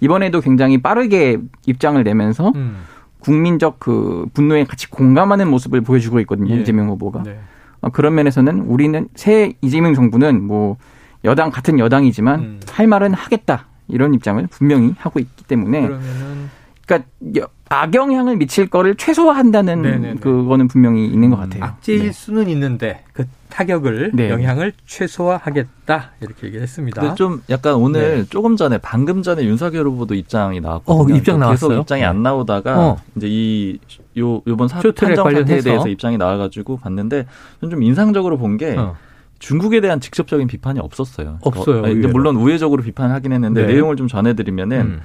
이번에도 0.00 0.40
굉장히 0.40 0.82
빠르게 0.82 1.38
입장을 1.66 2.02
내면서 2.02 2.50
음. 2.56 2.78
국민적 3.20 3.78
그 3.78 4.26
분노에 4.34 4.64
같이 4.64 4.90
공감하는 4.90 5.48
모습을 5.48 5.82
보여주고 5.82 6.18
있거든요. 6.20 6.52
예. 6.52 6.60
이재명 6.60 6.88
후보가. 6.88 7.22
네. 7.22 7.38
어, 7.80 7.90
그런 7.90 8.16
면에서는 8.16 8.62
우리는 8.62 9.06
새 9.14 9.52
이재명 9.60 9.94
정부는 9.94 10.42
뭐 10.42 10.78
여당 11.24 11.50
같은 11.50 11.78
여당이지만 11.78 12.40
음. 12.40 12.60
할 12.70 12.86
말은 12.86 13.14
하겠다 13.14 13.66
이런 13.88 14.14
입장을 14.14 14.44
분명히 14.48 14.94
하고 14.98 15.20
있기 15.20 15.44
때문에 15.44 15.82
그러면은 15.82 16.50
그러니까 16.86 17.48
악영향을 17.68 18.36
미칠 18.36 18.68
거를 18.68 18.96
최소화한다는 18.96 19.82
네네네. 19.82 20.14
그거는 20.16 20.68
분명히 20.68 21.06
있는 21.06 21.30
것 21.30 21.36
같아요. 21.36 21.64
악재일 21.64 22.02
네. 22.06 22.12
수는 22.12 22.48
있는데 22.50 23.04
그 23.12 23.24
타격을 23.48 24.10
네. 24.14 24.30
영향을 24.30 24.72
최소화하겠다 24.86 26.10
이렇게 26.20 26.48
얘기했습니다. 26.48 27.14
좀 27.14 27.42
약간 27.50 27.74
오늘 27.74 28.18
네. 28.18 28.24
조금 28.28 28.56
전에 28.56 28.78
방금 28.78 29.22
전에 29.22 29.44
윤석열 29.44 29.86
후보도 29.86 30.14
입장이 30.14 30.60
나왔거든요. 30.60 31.14
어, 31.14 31.16
입장 31.16 31.38
나왔어요. 31.38 31.70
계속 31.70 31.80
입장이 31.82 32.04
안 32.04 32.22
나오다가 32.22 32.78
어. 32.78 32.96
이제 33.16 33.26
이 33.28 33.78
요 34.18 34.42
요번 34.46 34.68
사표 34.68 34.92
판정 34.92 35.30
사태에 35.30 35.60
대해서 35.60 35.88
입장이 35.88 36.18
나와가지고 36.18 36.78
봤는데 36.78 37.26
좀 37.60 37.82
인상적으로 37.82 38.36
본게 38.36 38.76
어. 38.76 38.96
중국에 39.42 39.80
대한 39.80 39.98
직접적인 39.98 40.46
비판이 40.46 40.78
없었어요. 40.78 41.38
없어요. 41.42 41.82
어, 41.82 42.08
물론 42.12 42.36
우회적으로 42.36 42.80
비판하긴 42.82 43.32
했는데 43.32 43.66
네. 43.66 43.72
내용을 43.74 43.96
좀 43.96 44.08
전해드리면은. 44.08 44.80
음. 44.80 45.00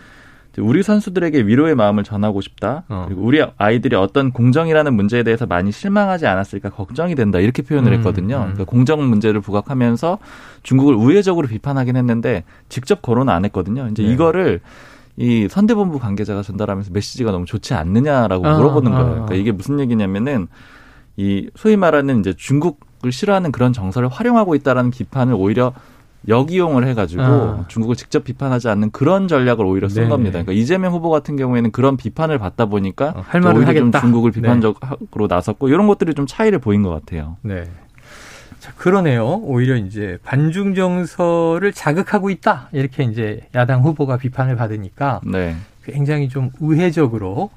우리 0.60 0.82
선수들에게 0.82 1.41
위로의 1.45 1.76
마음을 1.76 2.04
전하고 2.04 2.41
싶다. 2.41 2.84
어. 2.89 3.06
그리고 3.08 3.21
우리 3.21 3.43
아이들이 3.58 3.95
어떤 3.95 4.32
공정이라는 4.32 4.91
문제에 4.91 5.21
대해서 5.21 5.45
많이 5.45 5.71
실망하지 5.71 6.26
않았을까 6.26 6.71
걱정이 6.71 7.13
된다. 7.13 7.38
이렇게 7.38 7.62
표현을 7.62 7.91
음, 7.91 7.97
했거든요. 8.00 8.38
음. 8.38 8.41
그러니까 8.41 8.63
공정 8.63 9.08
문제를 9.08 9.39
부각하면서 9.39 10.17
중국을 10.63 10.95
우회적으로 10.95 11.47
비판하긴 11.47 11.95
했는데 11.95 12.43
직접 12.69 13.04
거론은 13.04 13.32
안 13.32 13.45
했거든요. 13.45 13.88
이제 13.91 14.02
네. 14.02 14.12
이거를 14.12 14.62
이 15.15 15.47
선대본부 15.47 16.00
관계자가 16.00 16.41
전달하면서 16.41 16.89
메시지가 16.91 17.32
너무 17.32 17.45
좋지 17.45 17.76
않느냐라고 17.76 18.47
아, 18.47 18.58
물어보는 18.58 18.91
거예요. 18.91 19.10
그러니까 19.10 19.36
이게 19.36 19.52
무슨 19.52 19.80
얘기냐면은 19.80 20.47
이 21.17 21.52
소위 21.56 21.78
말하는 21.78 22.21
이제 22.21 22.34
중국 22.36 22.87
을 23.08 23.12
싫어하는 23.12 23.52
그런 23.52 23.74
정서를 23.74 24.10
활용하고 24.10 24.54
있다라는 24.56 24.91
비판을 24.91 25.34
오히려 25.34 25.74
역이용을 26.28 26.86
해가지고 26.88 27.24
아. 27.24 27.65
중국을 27.67 27.96
직접 27.96 28.24
비판하지 28.24 28.67
않는 28.70 28.91
그런 28.91 29.28
전략을 29.28 29.65
오히려 29.65 29.88
쓴 29.88 30.04
네. 30.04 30.10
겁니다. 30.10 30.32
그러니까 30.34 30.52
이재명 30.52 30.91
후보 30.93 31.10
같은 31.10 31.38
경우에는 31.38 31.72
그런 31.72 31.96
비판을 31.96 32.38
받다 32.38 32.65
보니까 32.65 33.13
어, 33.15 33.24
할 33.26 33.41
오히려 33.41 33.67
하겠다. 33.67 34.00
좀 34.00 34.02
중국을 34.02 34.32
네. 34.32 34.41
비판적으로 34.41 35.28
네. 35.28 35.36
나섰고 35.36 35.70
이런 35.70 35.88
것들이 35.88 36.13
좀 36.13 36.28
차이를 36.28 36.60
보인 36.60 36.84
것 36.84 36.89
같아요. 36.89 37.38
네. 37.41 37.63
자, 38.60 38.74
그러네요. 38.76 39.26
오히려 39.43 39.78
이제 39.78 40.17
반중 40.24 40.76
정서를 40.76 41.72
자극하고 41.72 42.30
있다. 42.30 42.70
이렇게 42.74 43.04
이제 43.04 43.41
야당 43.56 43.84
후보가 43.84 44.17
비판을 44.17 44.56
받으니까 44.58 45.22
네. 45.24 45.56
굉장히 45.84 46.28
좀 46.28 46.50
우회적으로 46.60 47.52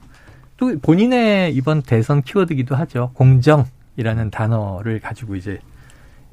또 0.56 0.78
본인의 0.80 1.54
이번 1.54 1.82
대선 1.82 2.22
키워드기도 2.22 2.76
하죠. 2.76 3.10
공정 3.14 3.64
이라는 4.00 4.30
단어를 4.30 4.98
가지고 4.98 5.36
이제 5.36 5.58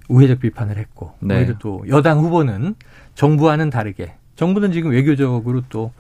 우회적 0.08 0.40
비판을 0.40 0.78
했고 0.78 1.12
네. 1.20 1.38
오히려 1.40 1.58
또 1.60 1.84
여당 1.90 2.20
후보는 2.20 2.76
정부와는 3.16 3.70
다르게 3.70 4.14
정부는 4.38 4.72
지금 4.72 4.92
외교적으로 4.92 5.64
또 5.68 5.92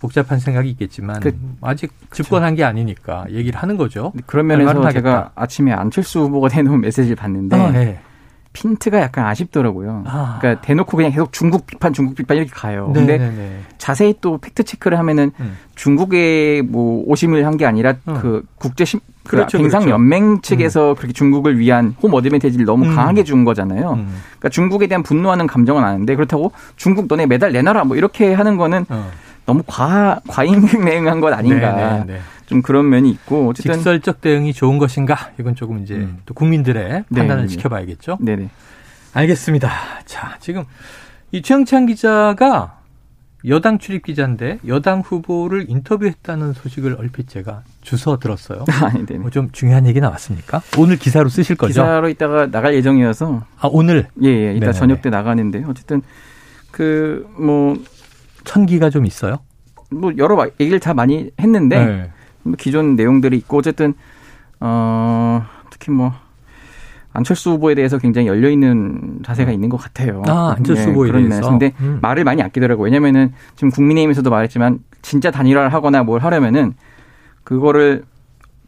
복잡한 0.00 0.40
생각이 0.40 0.68
있겠지만 0.70 1.20
그, 1.20 1.32
아직 1.60 1.92
집권한 2.10 2.56
게 2.56 2.64
아니니까 2.64 3.24
얘기를 3.30 3.60
하는 3.62 3.76
거죠. 3.76 4.12
그런 4.26 4.48
면에서 4.48 4.90
제가 4.90 5.30
아침에 5.36 5.72
안철수 5.72 6.22
후보가 6.22 6.48
내놓은 6.52 6.80
메시지를 6.80 7.14
봤는데 7.14 7.56
어, 7.56 7.70
네. 7.70 8.00
핀트가 8.52 9.00
약간 9.00 9.26
아쉽더라고요. 9.26 10.02
아. 10.06 10.38
그러니까 10.40 10.60
대놓고 10.60 10.96
그냥 10.96 11.12
계속 11.12 11.32
중국 11.32 11.66
비판, 11.66 11.92
중국 11.92 12.16
비판 12.16 12.36
이렇게 12.36 12.50
가요. 12.52 12.88
네, 12.88 12.92
근데 12.94 13.18
네, 13.18 13.30
네. 13.30 13.60
자세히 13.78 14.14
또 14.20 14.38
팩트 14.38 14.64
체크를 14.64 14.98
하면은 14.98 15.30
음. 15.38 15.56
중국에 15.76 16.62
뭐 16.66 17.04
오심을 17.06 17.46
한 17.46 17.56
게 17.56 17.64
아니라 17.64 17.94
음. 18.08 18.14
그 18.20 18.44
국제 18.56 18.84
심, 18.84 18.98
그 19.24 19.36
그렇죠, 19.36 19.58
빙상 19.58 19.82
그렇죠. 19.82 19.94
연맹 19.94 20.40
측에서 20.40 20.90
음. 20.90 20.94
그렇게 20.96 21.12
중국을 21.12 21.58
위한 21.58 21.94
홈 22.02 22.12
어드밴티지를 22.12 22.66
너무 22.66 22.86
음. 22.86 22.96
강하게 22.96 23.24
준 23.24 23.44
거잖아요. 23.44 23.92
음. 23.92 24.16
그러니까 24.38 24.48
중국에 24.48 24.86
대한 24.88 25.02
분노하는 25.02 25.46
감정은 25.46 25.84
아는데 25.84 26.16
그렇다고 26.16 26.52
중국 26.76 27.06
너네 27.08 27.26
메달 27.26 27.52
내놔라 27.52 27.84
뭐 27.84 27.96
이렇게 27.96 28.32
하는 28.34 28.56
거는 28.56 28.86
어. 28.88 29.10
너무 29.46 29.62
과 29.66 30.20
과잉맹한 30.28 31.20
것 31.20 31.32
아닌가. 31.32 31.72
네, 31.72 32.04
네, 32.06 32.12
네. 32.14 32.20
좀 32.46 32.62
그런 32.62 32.88
면이 32.90 33.10
있고 33.10 33.48
어쨌든 33.48 33.74
직설적 33.74 34.20
대응이 34.20 34.52
좋은 34.52 34.78
것인가 34.78 35.30
이건 35.38 35.54
조금 35.54 35.82
이제 35.82 35.94
음. 35.94 36.18
또 36.26 36.34
국민들의 36.34 37.04
네, 37.08 37.18
판단을 37.18 37.44
네, 37.44 37.48
지켜봐야겠죠. 37.48 38.18
네네. 38.20 38.50
알겠습니다. 39.14 39.70
자 40.04 40.36
지금 40.40 40.64
이 41.30 41.42
최영찬 41.42 41.86
기자가 41.86 42.81
여당 43.46 43.78
출입 43.78 44.04
기자인데 44.04 44.60
여당 44.66 45.00
후보를 45.00 45.66
인터뷰했다는 45.68 46.52
소식을 46.52 46.94
얼핏 46.98 47.28
제가 47.28 47.62
주워 47.80 48.18
들었어요. 48.18 48.64
아, 48.68 48.90
네. 49.06 49.18
뭐좀 49.18 49.50
중요한 49.52 49.86
얘기 49.86 50.00
나왔습니까? 50.00 50.62
오늘 50.78 50.96
기사로 50.96 51.28
쓰실 51.28 51.56
거죠? 51.56 51.72
기사로 51.72 52.08
이따가 52.08 52.46
나갈 52.50 52.74
예정이어서. 52.74 53.44
아 53.58 53.68
오늘? 53.70 54.06
예, 54.22 54.28
예. 54.28 54.50
이따 54.52 54.66
네네네. 54.66 54.72
저녁 54.72 55.02
때 55.02 55.10
나가는데 55.10 55.64
어쨌든 55.66 56.02
그 56.70 57.26
뭐 57.36 57.76
천기가 58.44 58.90
좀 58.90 59.06
있어요. 59.06 59.38
뭐 59.90 60.12
여러 60.16 60.36
얘기를 60.60 60.80
다 60.80 60.94
많이 60.94 61.30
했는데 61.38 61.84
네. 61.84 62.10
뭐 62.42 62.54
기존 62.58 62.96
내용들이 62.96 63.36
있고 63.38 63.58
어쨌든 63.58 63.94
어 64.60 65.44
특히 65.70 65.92
뭐 65.92 66.12
안철수 67.12 67.50
후보에 67.50 67.74
대해서 67.74 67.98
굉장히 67.98 68.26
열려 68.28 68.48
있는 68.50 69.18
자세가 69.24 69.50
음. 69.50 69.54
있는 69.54 69.68
것 69.68 69.76
같아요. 69.76 70.22
아, 70.26 70.54
안철수 70.56 70.84
네, 70.86 70.90
후보에 70.90 71.10
그런 71.10 71.28
대해서. 71.28 71.50
근데 71.50 71.72
음. 71.80 71.98
말을 72.00 72.24
많이 72.24 72.42
아끼더라고요. 72.42 72.84
왜냐면은 72.84 73.32
지금 73.54 73.70
국민의힘에서도 73.70 74.28
말했지만 74.30 74.78
진짜 75.02 75.30
단일화를 75.30 75.72
하거나 75.72 76.02
뭘 76.02 76.20
하려면은 76.20 76.74
그거를 77.44 78.04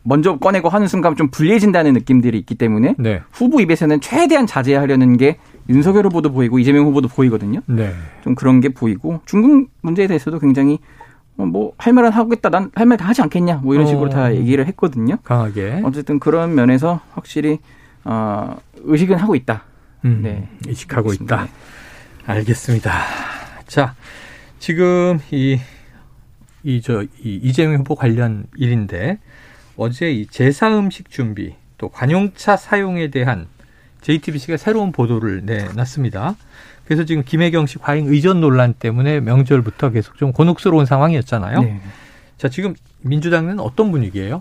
먼저 0.03 0.37
꺼내고 0.37 0.69
하는 0.69 0.87
순간 0.87 1.17
좀 1.17 1.29
불리해진다는 1.29 1.95
느낌들이 1.95 2.39
있기 2.41 2.57
때문에 2.57 2.95
네. 2.99 3.23
후보 3.33 3.61
입에서는 3.61 4.01
최대한 4.03 4.47
자제하려는 4.47 5.17
게 5.17 5.39
윤석열 5.71 6.05
후보도 6.07 6.31
보이고 6.31 6.59
이재명 6.59 6.85
후보도 6.85 7.09
보이거든요. 7.09 7.61
네. 7.67 7.95
좀 8.23 8.35
그런 8.35 8.61
게 8.61 8.69
보이고 8.69 9.21
중국 9.25 9.71
문제에 9.81 10.07
대해서도 10.07 10.39
굉장히 10.41 10.79
어, 11.39 11.47
뭐할 11.47 11.95
말은 11.95 12.11
하겠다, 12.11 12.49
난 12.51 12.71
할 12.77 12.87
말 12.87 12.97
다 12.99 13.07
하지 13.09 13.23
않겠냐, 13.23 13.57
뭐 13.65 13.75
이런 13.75 13.87
식으로 13.87 14.07
어. 14.07 14.09
다 14.11 14.35
얘기를 14.35 14.67
했거든요. 14.69 15.17
강하게. 15.25 15.81
어쨌든 15.83 16.21
그런 16.21 16.55
면에서 16.55 17.01
확실히 17.15 17.59
어, 18.05 18.57
의식은 18.83 19.17
하고 19.17 19.35
있다. 19.35 19.65
음, 20.05 20.21
네, 20.23 20.49
의식하고 20.67 21.13
있다. 21.15 21.45
네. 21.45 21.51
알겠습니다. 22.27 22.93
자, 23.67 23.95
지금 24.59 25.19
이 25.31 25.59
이 26.67 26.81
저 26.81 27.03
이 27.03 27.39
이재명 27.43 27.81
후보 27.81 27.95
관련 27.95 28.47
일인데 28.57 29.19
어제 29.77 30.11
이 30.11 30.27
제사 30.27 30.69
음식 30.79 31.11
준비 31.11 31.55
또 31.77 31.91
관용차 31.91 32.57
사용에 32.57 33.09
대한 33.11 33.47
JTBC가 34.01 34.57
새로운 34.57 34.91
보도를 34.93 35.45
내놨습니다. 35.45 36.37
그래서 36.87 37.05
지금 37.05 37.23
김혜경 37.23 37.67
씨 37.67 37.79
과잉 37.79 38.07
의전 38.07 38.41
논란 38.41 38.73
때문에 38.75 39.21
명절부터 39.21 39.91
계속 39.91 40.17
좀 40.17 40.33
곤혹스러운 40.33 40.87
상황이었잖아요. 40.87 41.61
네. 41.63 41.81
자, 42.39 42.49
지금 42.49 42.75
민주당은 43.01 43.61
어떤 43.61 43.91
분위기예요? 43.91 44.39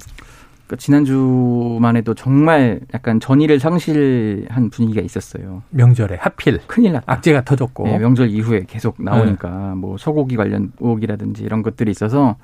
그러니까 0.66 0.76
지난주만 0.78 1.96
해도 1.98 2.14
정말 2.14 2.80
약간 2.94 3.20
전의를 3.20 3.60
상실한 3.60 4.70
분위기가 4.70 5.02
있었어요. 5.02 5.64
명절에 5.70 6.18
하필 6.20 6.60
큰일 6.68 6.94
났다. 6.94 7.12
악재가 7.12 7.44
터졌고 7.44 7.84
네, 7.84 8.00
명절 8.00 8.30
이후에 8.30 8.64
계속 8.68 8.96
나오니까 9.02 9.50
네. 9.50 9.76
뭐 9.76 9.98
소고기 9.98 10.36
관련 10.36 10.72
의혹이라든지 10.80 11.44
이런 11.44 11.64
것들이 11.64 11.92
있어서 11.92 12.38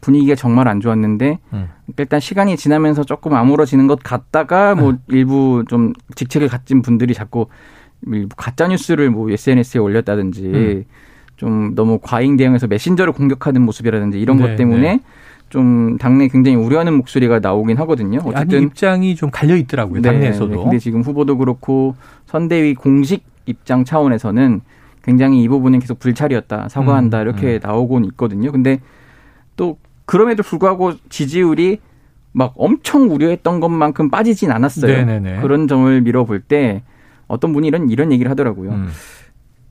분위기가 0.00 0.34
정말 0.34 0.66
안 0.66 0.80
좋았는데 0.80 1.38
음. 1.52 1.68
일단 1.96 2.18
시간이 2.18 2.56
지나면서 2.56 3.04
조금 3.04 3.34
아물어지는 3.34 3.86
것 3.86 4.02
같다가 4.02 4.74
뭐 4.74 4.90
음. 4.90 4.98
일부 5.08 5.64
좀 5.68 5.92
직책을 6.16 6.48
갖진 6.48 6.82
분들이 6.82 7.14
자꾸 7.14 7.46
가짜 8.36 8.66
뉴스를 8.66 9.10
뭐 9.10 9.30
SNS에 9.30 9.78
올렸다든지 9.80 10.46
음. 10.46 10.84
좀 11.36 11.74
너무 11.76 12.00
과잉 12.02 12.36
대응해서 12.36 12.66
메신저를 12.66 13.12
공격하는 13.12 13.62
모습이라든지 13.62 14.20
이런 14.20 14.38
네, 14.38 14.42
것 14.42 14.56
때문에 14.56 14.96
네. 14.96 15.00
좀 15.52 15.98
당내 15.98 16.28
굉장히 16.28 16.56
우려하는 16.56 16.94
목소리가 16.94 17.38
나오긴 17.40 17.76
하거든요. 17.80 18.20
어쨌든 18.24 18.62
입장이 18.62 19.14
좀 19.14 19.28
갈려 19.30 19.54
있더라고요. 19.54 20.00
네, 20.00 20.08
당내에서도. 20.08 20.54
네, 20.54 20.62
근데 20.62 20.78
지금 20.78 21.02
후보도 21.02 21.36
그렇고 21.36 21.94
선대위 22.24 22.74
공식 22.74 23.22
입장 23.44 23.84
차원에서는 23.84 24.62
굉장히 25.04 25.42
이 25.42 25.48
부분은 25.48 25.80
계속 25.80 25.98
불찰이었다. 25.98 26.70
사과한다. 26.70 27.18
음, 27.18 27.22
이렇게 27.22 27.54
음. 27.56 27.60
나오곤 27.62 28.06
있거든요. 28.06 28.50
근데 28.50 28.80
또 29.56 29.76
그럼에도 30.06 30.42
불구하고 30.42 30.94
지지율이 31.10 31.80
막 32.32 32.54
엄청 32.56 33.10
우려했던 33.10 33.60
것만큼 33.60 34.08
빠지진 34.08 34.50
않았어요. 34.52 34.90
네네네. 34.90 35.42
그런 35.42 35.68
점을 35.68 36.00
밀어볼 36.00 36.40
때 36.40 36.82
어떤 37.26 37.52
분이 37.52 37.68
이런 37.68 37.90
이런 37.90 38.10
얘기를 38.10 38.30
하더라고요. 38.30 38.70
음. 38.70 38.88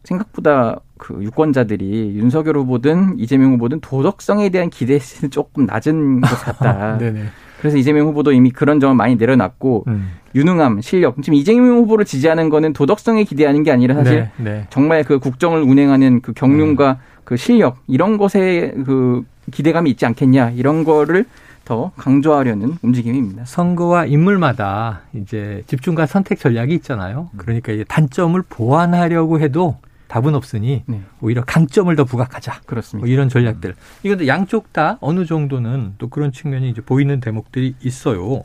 생각보다 0.03 0.79
그 1.01 1.17
유권자들이 1.19 2.13
윤석열 2.15 2.57
후보든 2.57 3.15
이재명 3.17 3.53
후보든 3.53 3.79
도덕성에 3.81 4.49
대한 4.49 4.69
기대는 4.69 5.31
조금 5.31 5.65
낮은 5.65 6.21
것 6.21 6.27
같다. 6.27 6.99
그래서 7.59 7.77
이재명 7.77 8.07
후보도 8.07 8.31
이미 8.31 8.51
그런 8.51 8.79
점을 8.79 8.93
많이 8.95 9.15
내려놨고 9.15 9.85
음. 9.87 10.11
유능함, 10.35 10.81
실력. 10.81 11.15
지금 11.23 11.33
이재명 11.33 11.77
후보를 11.77 12.05
지지하는 12.05 12.49
거는 12.49 12.73
도덕성에 12.73 13.23
기대하는 13.23 13.63
게 13.63 13.71
아니라 13.71 13.95
사실 13.95 14.29
네, 14.37 14.43
네. 14.43 14.67
정말 14.69 15.03
그 15.03 15.17
국정을 15.17 15.63
운행하는 15.63 16.21
그 16.21 16.33
경륜과 16.33 16.91
음. 16.91 16.95
그 17.23 17.35
실력 17.35 17.77
이런 17.87 18.17
것에 18.17 18.73
그 18.85 19.23
기대감이 19.51 19.89
있지 19.89 20.05
않겠냐 20.05 20.51
이런 20.51 20.83
거를 20.83 21.25
더 21.65 21.91
강조하려는 21.97 22.77
움직임입니다. 22.83 23.45
선거와 23.45 24.05
인물마다 24.05 25.01
이제 25.13 25.63
집중과 25.65 26.05
선택 26.05 26.39
전략이 26.39 26.75
있잖아요. 26.75 27.29
음. 27.33 27.37
그러니까 27.37 27.71
이제 27.71 27.83
단점을 27.85 28.39
보완하려고 28.49 29.39
해도 29.39 29.77
답은 30.11 30.35
없으니 30.35 30.83
네. 30.87 31.01
오히려 31.21 31.41
강점을 31.45 31.95
더 31.95 32.03
부각하자. 32.03 32.63
그렇습니다. 32.65 33.05
뭐 33.05 33.13
이런 33.13 33.29
전략들. 33.29 33.75
이건 34.03 34.27
양쪽 34.27 34.73
다 34.73 34.97
어느 34.99 35.25
정도는 35.25 35.93
또 35.99 36.09
그런 36.09 36.33
측면이 36.33 36.69
이제 36.69 36.81
보이는 36.81 37.21
대목들이 37.21 37.75
있어요. 37.81 38.43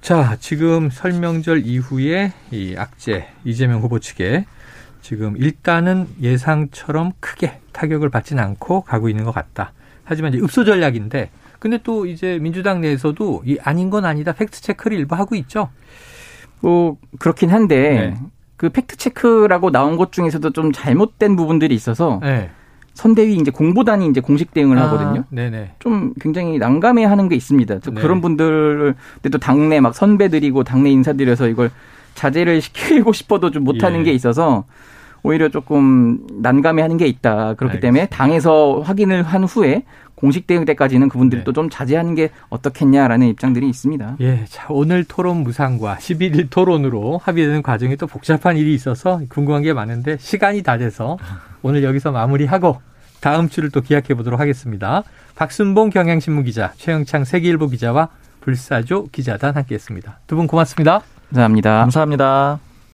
자, 0.00 0.36
지금 0.40 0.90
설명절 0.90 1.64
이후에 1.64 2.32
이 2.50 2.74
악재 2.76 3.28
이재명 3.44 3.80
후보 3.80 4.00
측에 4.00 4.44
지금 5.02 5.36
일단은 5.36 6.08
예상처럼 6.20 7.12
크게 7.20 7.60
타격을 7.70 8.10
받지는 8.10 8.42
않고 8.42 8.80
가고 8.80 9.08
있는 9.08 9.22
것 9.22 9.32
같다. 9.32 9.72
하지만 10.02 10.34
이제 10.34 10.42
읍소 10.42 10.64
전략인데 10.64 11.30
근데 11.60 11.78
또 11.84 12.06
이제 12.06 12.40
민주당 12.40 12.80
내에서도 12.80 13.44
이 13.46 13.58
아닌 13.62 13.88
건 13.88 14.04
아니다 14.04 14.32
팩트 14.32 14.60
체크를 14.60 14.98
일부 14.98 15.14
하고 15.14 15.36
있죠. 15.36 15.70
뭐 16.60 16.96
그렇긴 17.20 17.50
한데 17.50 18.14
네. 18.14 18.26
그 18.56 18.70
팩트 18.70 18.96
체크라고 18.96 19.70
나온 19.70 19.96
것 19.96 20.12
중에서도 20.12 20.50
좀 20.50 20.72
잘못된 20.72 21.36
부분들이 21.36 21.74
있어서 21.74 22.20
네. 22.22 22.50
선대위 22.94 23.36
이제 23.36 23.50
공보단이 23.50 24.06
이제 24.08 24.20
공식 24.20 24.54
대응을 24.54 24.78
아, 24.78 24.86
하거든요. 24.86 25.24
네네. 25.28 25.74
좀 25.78 26.14
굉장히 26.18 26.58
난감해하는 26.58 27.28
게 27.28 27.36
있습니다. 27.36 27.80
또 27.80 27.90
네. 27.90 28.00
그런 28.00 28.22
분들 28.22 28.94
또 29.30 29.38
당내 29.38 29.80
막 29.80 29.94
선배들이고 29.94 30.64
당내 30.64 30.90
인사들여서 30.90 31.48
이걸 31.48 31.70
자제를 32.14 32.62
시키고 32.62 33.12
싶어도 33.12 33.50
좀 33.50 33.64
못하는 33.64 34.00
예. 34.00 34.04
게 34.04 34.12
있어서 34.12 34.64
오히려 35.26 35.48
조금 35.48 36.18
난감해하는 36.40 36.96
게 36.96 37.06
있다. 37.06 37.54
그렇기 37.54 37.76
알겠습니다. 37.76 37.80
때문에 37.80 38.06
당에서 38.06 38.80
확인을 38.84 39.22
한 39.22 39.44
후에 39.44 39.82
공식 40.14 40.46
대응 40.46 40.64
때까지는 40.64 41.08
그분들이 41.10 41.40
네. 41.40 41.44
또좀 41.44 41.68
자제하는 41.68 42.14
게 42.14 42.30
어떻겠냐라는 42.48 43.26
입장들이 43.28 43.68
있습니다. 43.68 44.16
예, 44.20 44.44
자 44.48 44.64
오늘 44.70 45.04
토론 45.04 45.38
무상과 45.44 45.96
11일 45.96 46.48
토론으로 46.48 47.18
합의되는 47.22 47.62
과정이 47.62 47.96
또 47.96 48.06
복잡한 48.06 48.56
일이 48.56 48.72
있어서 48.74 49.20
궁금한 49.28 49.62
게 49.62 49.72
많은데 49.74 50.16
시간이 50.18 50.62
다 50.62 50.78
돼서 50.78 51.18
오늘 51.62 51.84
여기서 51.84 52.12
마무리하고 52.12 52.80
다음 53.20 53.48
주를 53.50 53.70
또 53.70 53.80
기약해 53.82 54.14
보도록 54.14 54.40
하겠습니다. 54.40 55.02
박순봉 55.34 55.90
경향신문 55.90 56.44
기자, 56.44 56.72
최영창 56.76 57.24
세계일보 57.24 57.68
기자와 57.68 58.08
불사조 58.40 59.08
기자단 59.12 59.54
함께했습니다. 59.56 60.20
두 60.26 60.36
분 60.36 60.46
고맙습니다. 60.46 61.00
감사합니다. 61.30 61.80
감사합니다. 61.80 62.75